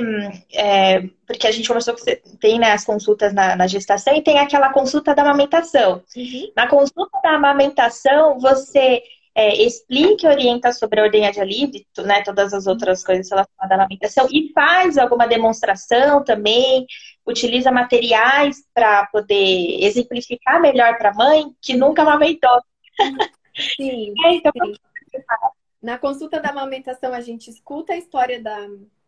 [0.53, 4.22] É, porque a gente conversou que você tem né, as consultas na, na, gestação e
[4.22, 6.03] tem aquela consulta da amamentação.
[6.16, 6.51] Uhum.
[6.55, 9.01] Na consulta da amamentação, você
[9.36, 13.72] é, explica e orienta sobre a ordenha de alívio, né, todas as outras coisas relacionadas
[13.72, 16.86] à amamentação, e faz alguma demonstração também,
[17.26, 22.62] utiliza materiais para poder exemplificar melhor para a mãe que nunca amamentou.
[23.76, 24.74] Sim, é, então, sim.
[25.82, 28.58] Na consulta da amamentação, a gente escuta a história da,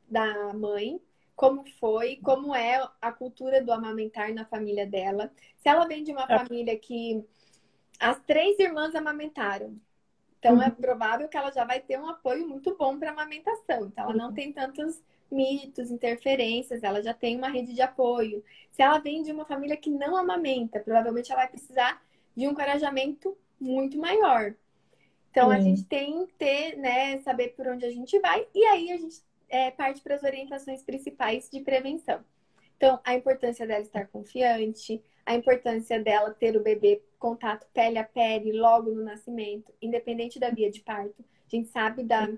[0.09, 1.01] da mãe,
[1.35, 5.31] como foi, como é a cultura do amamentar na família dela.
[5.57, 6.39] Se ela vem de uma é.
[6.39, 7.25] família que
[7.99, 9.77] as três irmãs amamentaram,
[10.39, 10.61] então uhum.
[10.61, 13.85] é provável que ela já vai ter um apoio muito bom para amamentação.
[13.85, 14.33] Então ela não uhum.
[14.33, 18.43] tem tantos mitos, interferências, ela já tem uma rede de apoio.
[18.71, 22.01] Se ela vem de uma família que não amamenta, provavelmente ela vai precisar
[22.35, 24.53] de um encorajamento muito maior.
[25.31, 28.91] Então, a gente tem que ter, né, saber por onde a gente vai, e aí
[28.91, 32.23] a gente é, parte para as orientações principais de prevenção.
[32.75, 38.03] Então, a importância dela estar confiante, a importância dela ter o bebê contato pele a
[38.05, 41.21] pele logo no nascimento, independente da via de parto.
[41.21, 42.29] A gente sabe da,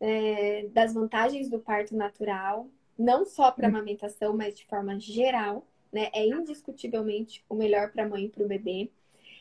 [0.00, 2.66] é, das vantagens do parto natural,
[2.98, 5.64] não só para amamentação, mas de forma geral.
[5.92, 6.10] Né?
[6.12, 8.90] É indiscutivelmente o melhor para a mãe e para o bebê.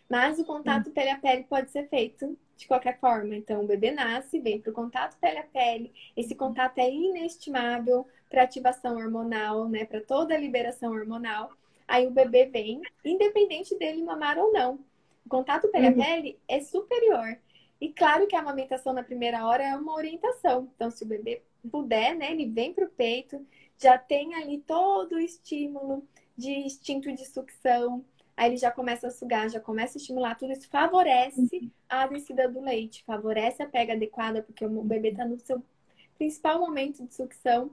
[0.08, 3.36] Mas o contato pele a pele pode ser feito de qualquer forma.
[3.36, 5.92] Então, o bebê nasce, vem para o contato pele a pele.
[6.16, 9.86] Esse contato é inestimável para ativação hormonal, né?
[9.86, 11.52] Para toda a liberação hormonal.
[11.92, 14.76] Aí o bebê vem, independente dele mamar ou não.
[15.26, 15.98] O contato pele a uhum.
[15.98, 17.38] pele é superior.
[17.82, 20.72] E claro que a amamentação na primeira hora é uma orientação.
[20.74, 23.46] Então, se o bebê puder, né, ele vem para o peito,
[23.78, 28.06] já tem ali todo o estímulo de instinto de sucção,
[28.38, 32.48] aí ele já começa a sugar, já começa a estimular, tudo isso favorece a descida
[32.48, 35.62] do leite, favorece a pega adequada, porque o bebê está no seu
[36.18, 37.70] principal momento de sucção,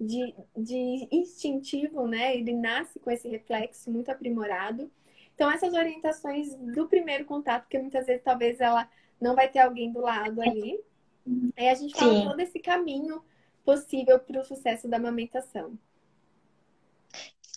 [0.00, 2.36] de, de instintivo, né?
[2.36, 4.90] Ele nasce com esse reflexo muito aprimorado.
[5.34, 8.88] Então, essas orientações do primeiro contato, porque muitas vezes talvez ela
[9.20, 10.80] não vai ter alguém do lado ali.
[11.56, 12.24] Aí a gente fala Sim.
[12.24, 13.22] todo esse caminho
[13.64, 15.78] possível para o sucesso da amamentação.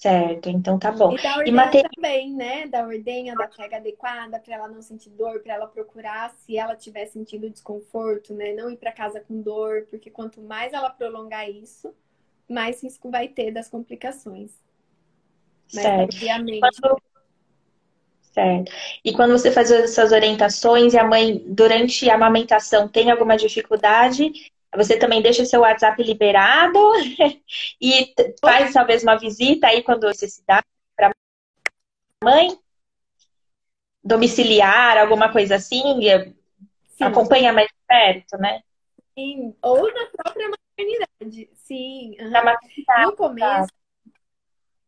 [0.05, 1.13] Certo, então tá bom.
[1.13, 1.83] E da ordenha e mate...
[1.95, 2.67] também, né?
[2.67, 6.75] Da ordenha, da pega adequada, para ela não sentir dor, para ela procurar se ela
[6.75, 8.53] tiver sentindo desconforto, né?
[8.53, 11.91] Não ir para casa com dor, porque quanto mais ela prolongar isso,
[12.49, 14.51] mais risco vai ter das complicações.
[15.73, 16.03] Mas, certo.
[16.03, 16.59] obviamente.
[16.59, 17.01] Quando...
[18.21, 18.71] Certo.
[19.03, 24.31] E quando você faz essas orientações e a mãe, durante a amamentação, tem alguma dificuldade,
[24.75, 26.79] você também deixa seu WhatsApp liberado
[27.79, 30.65] e faz talvez uma visita aí quando necessidade
[30.95, 31.11] para
[32.23, 32.57] mãe
[34.03, 35.81] domiciliar, alguma coisa assim,
[36.89, 37.03] Sim.
[37.03, 38.61] acompanha mais perto, né?
[39.17, 41.49] Sim, ou na própria maternidade.
[41.53, 42.15] Sim.
[42.19, 42.31] Uhum.
[42.31, 43.05] Maternidade.
[43.05, 43.73] No começo,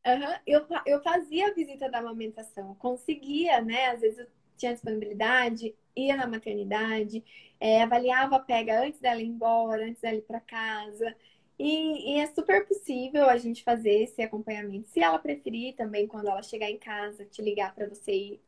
[0.06, 3.88] uhum, eu, eu fazia a visita da amamentação, conseguia, né?
[3.88, 7.24] Às vezes eu tinha disponibilidade, ia na maternidade,
[7.60, 11.16] é, avaliava a pega antes dela ir embora, antes dela ir para casa.
[11.60, 14.90] E, e, é super possível a gente fazer esse acompanhamento.
[14.90, 18.42] Se ela preferir também, quando ela chegar em casa, te ligar para você ir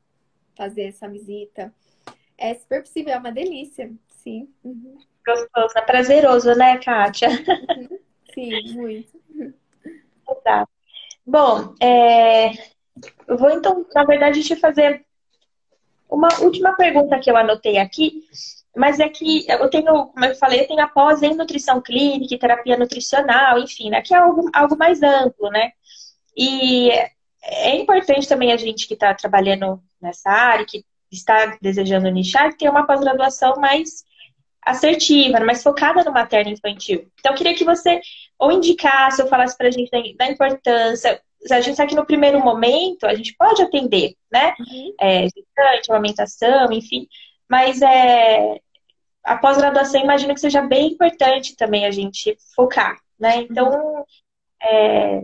[0.55, 1.73] fazer essa visita.
[2.37, 4.53] É super possível, é uma delícia, sim.
[4.63, 4.99] Uhum.
[5.29, 7.29] Gostoso, é prazeroso, né, Kátia?
[8.33, 9.19] Sim, muito.
[10.43, 10.67] Tá.
[11.25, 12.51] Bom, é...
[13.27, 15.05] eu vou então, na verdade, te fazer
[16.09, 18.23] uma última pergunta que eu anotei aqui,
[18.75, 22.39] mas é que eu tenho, como eu falei, eu tenho após em nutrição clínica e
[22.39, 25.71] terapia nutricional, enfim, né, que é algo, algo mais amplo, né?
[26.35, 26.89] E
[27.43, 32.69] é importante também a gente que está trabalhando nessa área, que está desejando nichar, ter
[32.69, 34.03] uma pós-graduação mais
[34.61, 37.09] assertiva, mais focada no materno infantil.
[37.19, 38.01] Então, eu queria que você
[38.37, 42.05] ou indicasse ou falasse para a gente da, da importância, a gente sabe que no
[42.05, 44.53] primeiro momento a gente pode atender, né?
[44.59, 44.93] Uhum.
[44.99, 47.07] É, gestante, amamentação, enfim.
[47.49, 48.59] Mas é,
[49.23, 53.37] a pós-graduação imagino que seja bem importante também a gente focar, né?
[53.49, 54.05] Então,
[54.61, 55.21] é,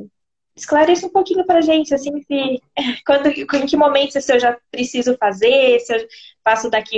[0.56, 2.62] esclareça um pouquinho pra gente, assim, se,
[3.06, 6.08] quando, em que momento se eu já preciso fazer, se eu
[6.44, 6.98] faço daqui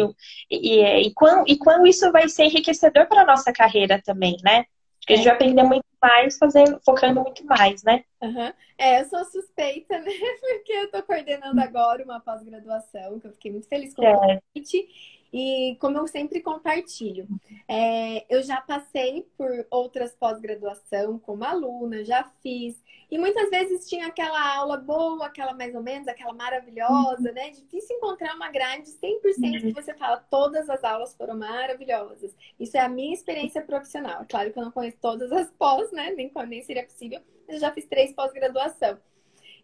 [0.49, 4.37] e, e, e, quando, e quando isso vai ser enriquecedor para a nossa carreira também,
[4.43, 4.65] né?
[4.99, 8.03] Porque a gente vai aprender muito mais fazendo, focando muito mais, né?
[8.21, 8.51] Uhum.
[8.77, 10.11] É, eu sou suspeita, né?
[10.41, 14.87] Porque eu tô coordenando agora uma pós-graduação, que eu fiquei muito feliz com o convite.
[15.31, 17.27] E como eu sempre compartilho,
[17.67, 22.81] é, eu já passei por outras pós-graduação como aluna, já fiz.
[23.09, 27.51] E muitas vezes tinha aquela aula boa, aquela mais ou menos, aquela maravilhosa, né?
[27.51, 32.35] Difícil encontrar uma grade 100% que você fala, todas as aulas foram maravilhosas.
[32.59, 34.25] Isso é a minha experiência profissional.
[34.27, 36.11] Claro que eu não conheço todas as pós, né?
[36.11, 38.97] Nem, nem seria possível, mas eu já fiz três pós-graduação.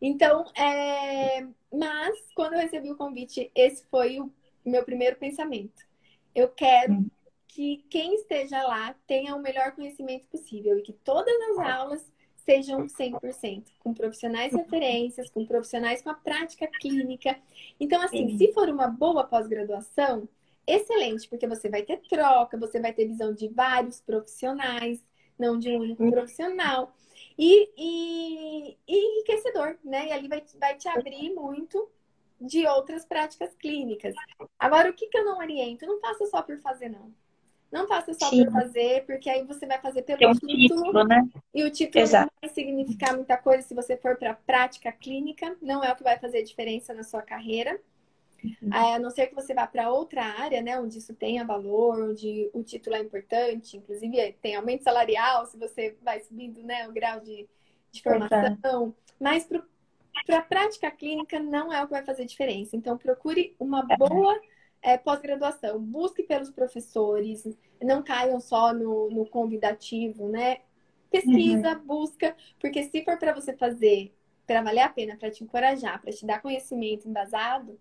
[0.01, 1.47] Então, é...
[1.71, 4.31] mas quando eu recebi o convite, esse foi o
[4.65, 5.81] meu primeiro pensamento.
[6.33, 7.05] Eu quero
[7.47, 12.87] que quem esteja lá tenha o melhor conhecimento possível e que todas as aulas sejam
[12.87, 17.37] 100%, com profissionais referências, com profissionais com a prática clínica.
[17.79, 18.37] Então, assim, Sim.
[18.37, 20.27] se for uma boa pós-graduação,
[20.67, 25.03] excelente, porque você vai ter troca, você vai ter visão de vários profissionais,
[25.37, 26.93] não de um único profissional.
[27.37, 30.07] E, e, e enriquecedor, né?
[30.07, 31.89] E ali vai, vai te abrir muito
[32.39, 34.13] de outras práticas clínicas.
[34.59, 35.85] Agora, o que, que eu não oriento?
[35.85, 37.11] Não faça só por fazer, não.
[37.71, 38.45] Não faça só Sim.
[38.45, 40.83] por fazer, porque aí você vai fazer pelo um título.
[40.83, 41.27] título né?
[41.53, 42.31] E o título Exato.
[42.31, 45.57] não vai significar muita coisa se você for para a prática clínica.
[45.59, 47.79] Não é o que vai fazer diferença na sua carreira.
[48.43, 48.69] Uhum.
[48.71, 52.49] A não ser que você vá para outra área, né, onde isso tenha valor, onde
[52.53, 57.21] o título é importante, inclusive tem aumento salarial se você vai subindo né, o grau
[57.21, 57.47] de,
[57.91, 58.93] de formação.
[59.19, 59.47] Mas
[60.25, 62.75] para a prática clínica não é o que vai fazer diferença.
[62.75, 64.39] Então, procure uma boa
[64.81, 65.79] é, pós-graduação.
[65.79, 67.43] Busque pelos professores,
[67.81, 70.57] não caiam só no, no convidativo, né?
[71.09, 71.85] Pesquisa, uhum.
[71.85, 74.13] busca, porque se for para você fazer,
[74.47, 77.79] para valer a pena, para te encorajar, para te dar conhecimento embasado,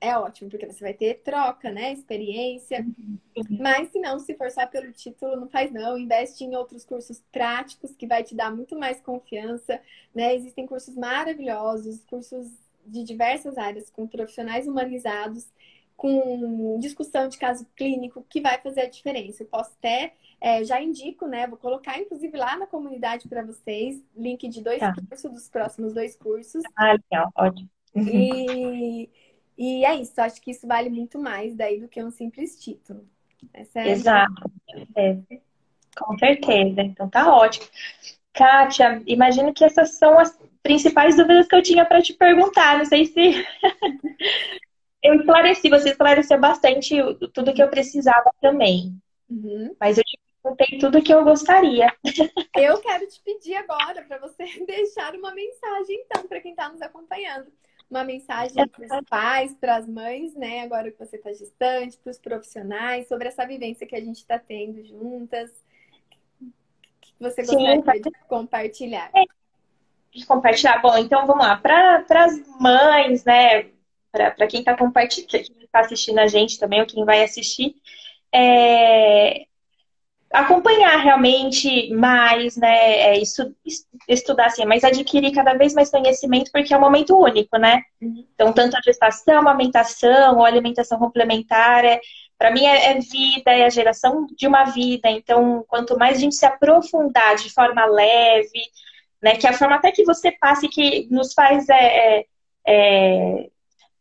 [0.00, 1.92] é ótimo, porque você vai ter troca, né?
[1.92, 2.80] Experiência.
[2.80, 3.18] Uhum.
[3.60, 5.98] Mas se não, se for só pelo título, não faz não.
[5.98, 9.80] Investe em outros cursos práticos que vai te dar muito mais confiança,
[10.14, 10.34] né?
[10.34, 12.48] Existem cursos maravilhosos, cursos
[12.86, 15.46] de diversas áreas, com profissionais humanizados
[16.00, 19.42] com discussão de caso clínico que vai fazer a diferença.
[19.42, 21.46] Eu posso até, é, já indico, né?
[21.46, 24.94] Vou colocar, inclusive, lá na comunidade para vocês, link de dois tá.
[24.94, 26.62] cursos, dos próximos dois cursos.
[26.74, 27.68] Ah, legal, ótimo.
[27.94, 29.10] E,
[29.60, 33.06] e é isso, acho que isso vale muito mais daí do que um simples título.
[33.52, 34.50] Essa é Exato,
[34.96, 35.18] é.
[35.98, 36.80] com certeza.
[36.80, 37.66] Então tá ótimo.
[38.32, 42.78] Kátia, imagino que essas são as principais dúvidas que eu tinha para te perguntar.
[42.78, 43.20] Não sei se
[45.04, 46.96] eu esclareci, você esclareceu bastante
[47.34, 48.98] tudo que eu precisava também.
[49.28, 49.76] Uhum.
[49.78, 51.94] Mas eu te perguntei tudo que eu gostaria.
[52.56, 56.80] Eu quero te pedir agora para você deixar uma mensagem, então, para quem está nos
[56.80, 57.52] acompanhando.
[57.90, 60.60] Uma mensagem para os pais, para as mães, né?
[60.60, 64.38] Agora que você está gestante, para os profissionais, sobre essa vivência que a gente está
[64.38, 65.50] tendo juntas.
[66.40, 66.46] O
[67.00, 69.10] que você gostaria Sim, de compartilhar?
[69.14, 69.24] É,
[70.12, 70.80] de compartilhar.
[70.80, 71.56] Bom, então vamos lá.
[71.56, 73.70] Para as mães, né?
[74.10, 77.76] para quem está compartilhando, quem está assistindo a gente também, ou quem vai assistir,
[78.32, 79.46] é,
[80.32, 83.16] acompanhar realmente mais, né?
[83.16, 83.22] É,
[84.08, 87.82] estudar assim, mas adquirir cada vez mais conhecimento, porque é um momento único, né?
[88.00, 88.24] Uhum.
[88.34, 92.00] Então, tanto a gestação, a amamentação ou alimentação complementar, é,
[92.38, 95.10] para mim é, é, vida, é a geração de uma vida.
[95.10, 98.62] Então, quanto mais a gente se aprofundar de forma leve,
[99.22, 99.36] né?
[99.36, 102.26] Que é a forma até que você passe que nos faz é, é,
[102.66, 103.50] é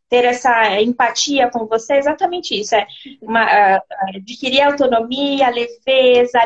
[0.10, 2.76] ter essa empatia com você é exatamente isso.
[2.76, 2.88] É
[3.22, 3.82] uma,
[4.16, 6.40] adquirir autonomia, leveza,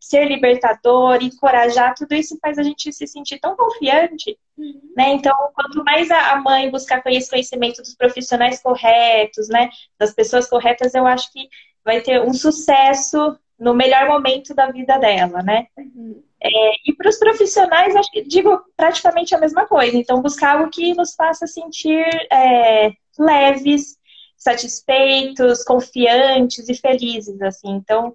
[0.00, 4.36] ser libertador, encorajar, tudo isso faz a gente se sentir tão confiante.
[4.56, 4.80] Uhum.
[4.96, 5.10] Né?
[5.10, 9.68] Então, quanto mais a mãe buscar esse conhecimento dos profissionais corretos, né?
[9.98, 11.48] das pessoas corretas, eu acho que
[11.84, 15.66] vai ter um sucesso no melhor momento da vida dela, né?
[15.76, 16.22] Uhum.
[16.42, 19.96] É, e para os profissionais, acho que digo praticamente a mesma coisa.
[19.96, 23.96] Então, buscar algo que nos faça sentir é, leves,
[24.36, 27.70] satisfeitos, confiantes e felizes, assim.
[27.70, 28.12] Então,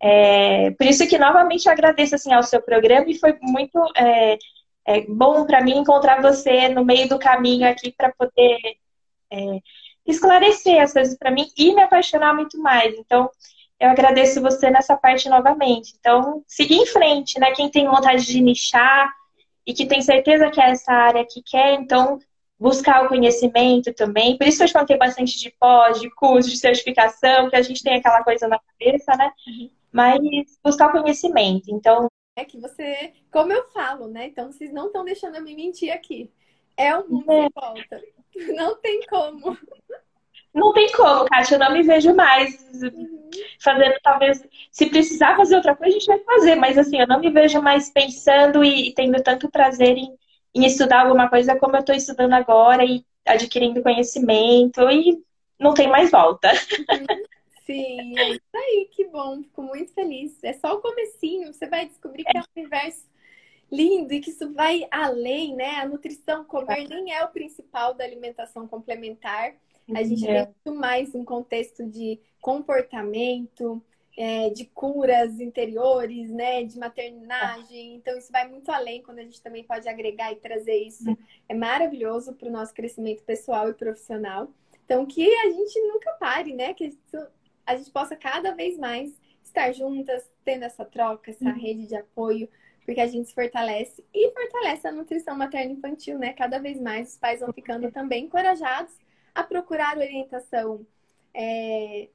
[0.00, 4.38] é, por isso que novamente eu agradeço assim ao seu programa e foi muito é,
[4.86, 8.58] é, bom para mim encontrar você no meio do caminho aqui para poder
[9.32, 9.60] é,
[10.06, 12.94] esclarecer as coisas para mim e me apaixonar muito mais.
[12.98, 13.30] Então,
[13.78, 15.94] eu agradeço você nessa parte novamente.
[15.98, 17.52] Então, seguir em frente, né?
[17.52, 19.10] Quem tem vontade de nichar
[19.66, 22.18] e que tem certeza que é essa área que quer, então
[22.58, 24.36] buscar o conhecimento também.
[24.36, 27.62] Por isso que eu te contei bastante de pós, de curso, de certificação, que a
[27.62, 29.30] gente tem aquela coisa na cabeça, né?
[29.46, 29.70] Uhum.
[29.92, 30.20] Mas
[30.64, 31.70] buscar o conhecimento.
[31.70, 32.08] Então.
[32.34, 34.26] É que você, como eu falo, né?
[34.26, 36.30] Então vocês não estão deixando eu me mentir aqui.
[36.76, 37.48] É o mundo é.
[37.54, 38.02] volta.
[38.54, 39.56] Não tem como.
[40.52, 41.54] Não tem como, Kátia.
[41.54, 43.30] Eu não me vejo mais uhum.
[43.58, 46.54] fazendo, talvez, se precisar fazer outra coisa, a gente vai fazer.
[46.54, 50.14] Mas assim, eu não me vejo mais pensando e, e tendo tanto prazer em
[50.56, 55.22] em estudar alguma coisa como eu estou estudando agora e adquirindo conhecimento e
[55.60, 56.48] não tem mais volta.
[57.66, 60.42] Sim, é isso aí, que bom, fico muito feliz.
[60.42, 63.04] É só o comecinho, você vai descobrir que é um universo
[63.70, 65.80] lindo e que isso vai além, né?
[65.80, 69.52] A nutrição, comer nem é o principal da alimentação complementar.
[69.94, 70.46] A gente é.
[70.46, 73.82] tem muito mais um contexto de comportamento,
[74.16, 77.96] é, de curas interiores, né, de maternagem.
[77.96, 81.16] Então, isso vai muito além quando a gente também pode agregar e trazer isso.
[81.48, 84.48] É maravilhoso para o nosso crescimento pessoal e profissional.
[84.84, 86.72] Então, que a gente nunca pare, né?
[86.72, 86.96] Que
[87.66, 89.12] a gente possa cada vez mais
[89.42, 91.58] estar juntas, tendo essa troca, essa uhum.
[91.58, 92.48] rede de apoio,
[92.84, 96.32] porque a gente se fortalece e fortalece a nutrição materna infantil, né?
[96.32, 98.94] Cada vez mais os pais vão ficando também encorajados
[99.34, 100.86] a procurar orientação
[101.34, 102.08] é,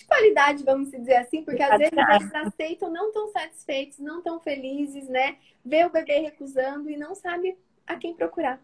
[0.00, 4.40] de qualidade, vamos dizer assim, porque às vezes eles aceitam, não tão satisfeitos, não tão
[4.40, 5.36] felizes, né?
[5.62, 8.58] Vê o bebê recusando e não sabe a quem procurar.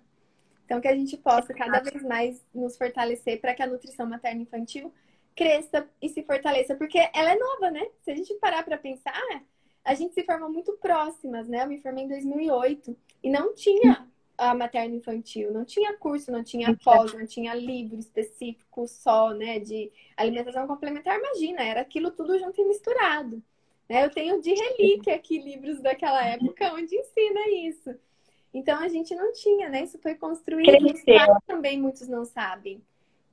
[0.64, 4.42] Então, que a gente possa cada vez mais nos fortalecer para que a nutrição materna
[4.42, 4.92] infantil
[5.34, 7.86] cresça e se fortaleça, porque ela é nova, né?
[8.02, 9.22] Se a gente parar para pensar,
[9.84, 11.64] a gente se formou muito próximas, né?
[11.64, 14.08] Eu me formei em 2008 e não tinha
[14.38, 19.58] a materna infantil, não tinha curso, não tinha pós, não tinha livro específico só, né,
[19.58, 23.42] de alimentação complementar, imagina, era aquilo tudo junto e misturado.
[23.88, 24.04] Né?
[24.04, 27.94] Eu tenho de relíquia aqui livros daquela época onde ensina isso.
[28.52, 29.84] Então a gente não tinha, né?
[29.84, 30.82] Isso foi construído.
[31.06, 32.80] Mas também muitos não sabem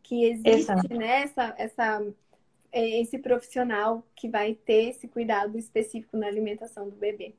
[0.01, 2.06] que existe né, essa, essa,
[2.72, 7.34] é, esse profissional que vai ter esse cuidado específico na alimentação do bebê.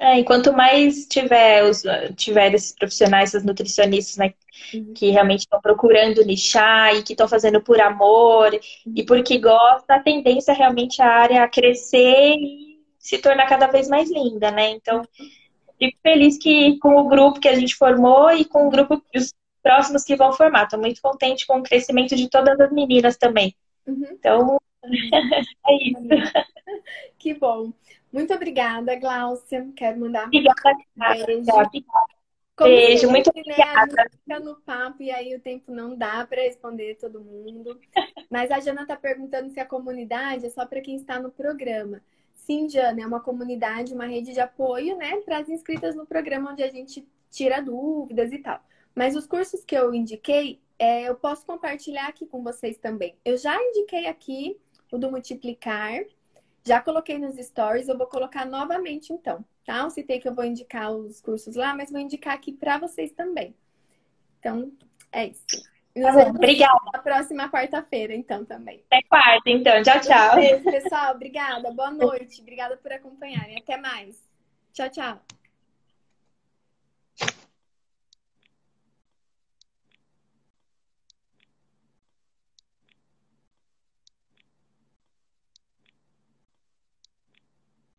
[0.00, 1.82] É, e quanto mais tiver, os,
[2.16, 4.32] tiver esses profissionais, esses nutricionistas, né,
[4.72, 4.92] uhum.
[4.94, 8.92] que realmente estão procurando nichar e que estão fazendo por amor uhum.
[8.94, 13.66] e porque gosta, a tendência é realmente a área a crescer e se tornar cada
[13.66, 14.70] vez mais linda, né?
[14.70, 15.02] Então,
[15.78, 19.34] fico feliz que com o grupo que a gente formou e com o grupo os
[19.62, 20.64] próximos que vão formar.
[20.64, 23.54] Estou muito contente com o crescimento de todas as meninas também.
[23.86, 24.06] Uhum.
[24.12, 24.60] Então,
[25.66, 26.08] é isso.
[27.18, 27.72] Que bom.
[28.12, 29.68] Muito obrigada, Gláucia.
[29.76, 30.48] Quero mandar um beijo.
[32.56, 33.94] Como beijo, sempre, muito obrigada.
[33.94, 37.78] Né, fica no papo e aí o tempo não dá para responder todo mundo.
[38.28, 42.02] Mas a Jana está perguntando se a comunidade é só para quem está no programa.
[42.34, 46.50] Sim, Jana, é uma comunidade, uma rede de apoio, né, para as inscritas no programa
[46.50, 48.60] onde a gente tira dúvidas e tal.
[48.92, 53.14] Mas os cursos que eu indiquei, é, eu posso compartilhar aqui com vocês também.
[53.24, 54.58] Eu já indiquei aqui
[54.90, 56.00] o do multiplicar,
[56.68, 59.78] já coloquei nos stories, eu vou colocar novamente então, tá?
[59.78, 63.10] Eu citei que eu vou indicar os cursos lá, mas vou indicar aqui para vocês
[63.10, 63.54] também.
[64.38, 64.70] Então,
[65.10, 65.44] é isso.
[66.00, 66.78] Tá bom, obrigada.
[66.92, 68.84] Na próxima quarta-feira, então, também.
[68.90, 69.82] Até quarta, então.
[69.82, 70.36] Tchau, tchau.
[70.36, 71.14] Beijo, pessoal.
[71.14, 71.72] Obrigada.
[71.72, 72.40] Boa noite.
[72.40, 73.58] Obrigada por acompanharem.
[73.58, 74.22] Até mais.
[74.72, 75.37] Tchau, tchau.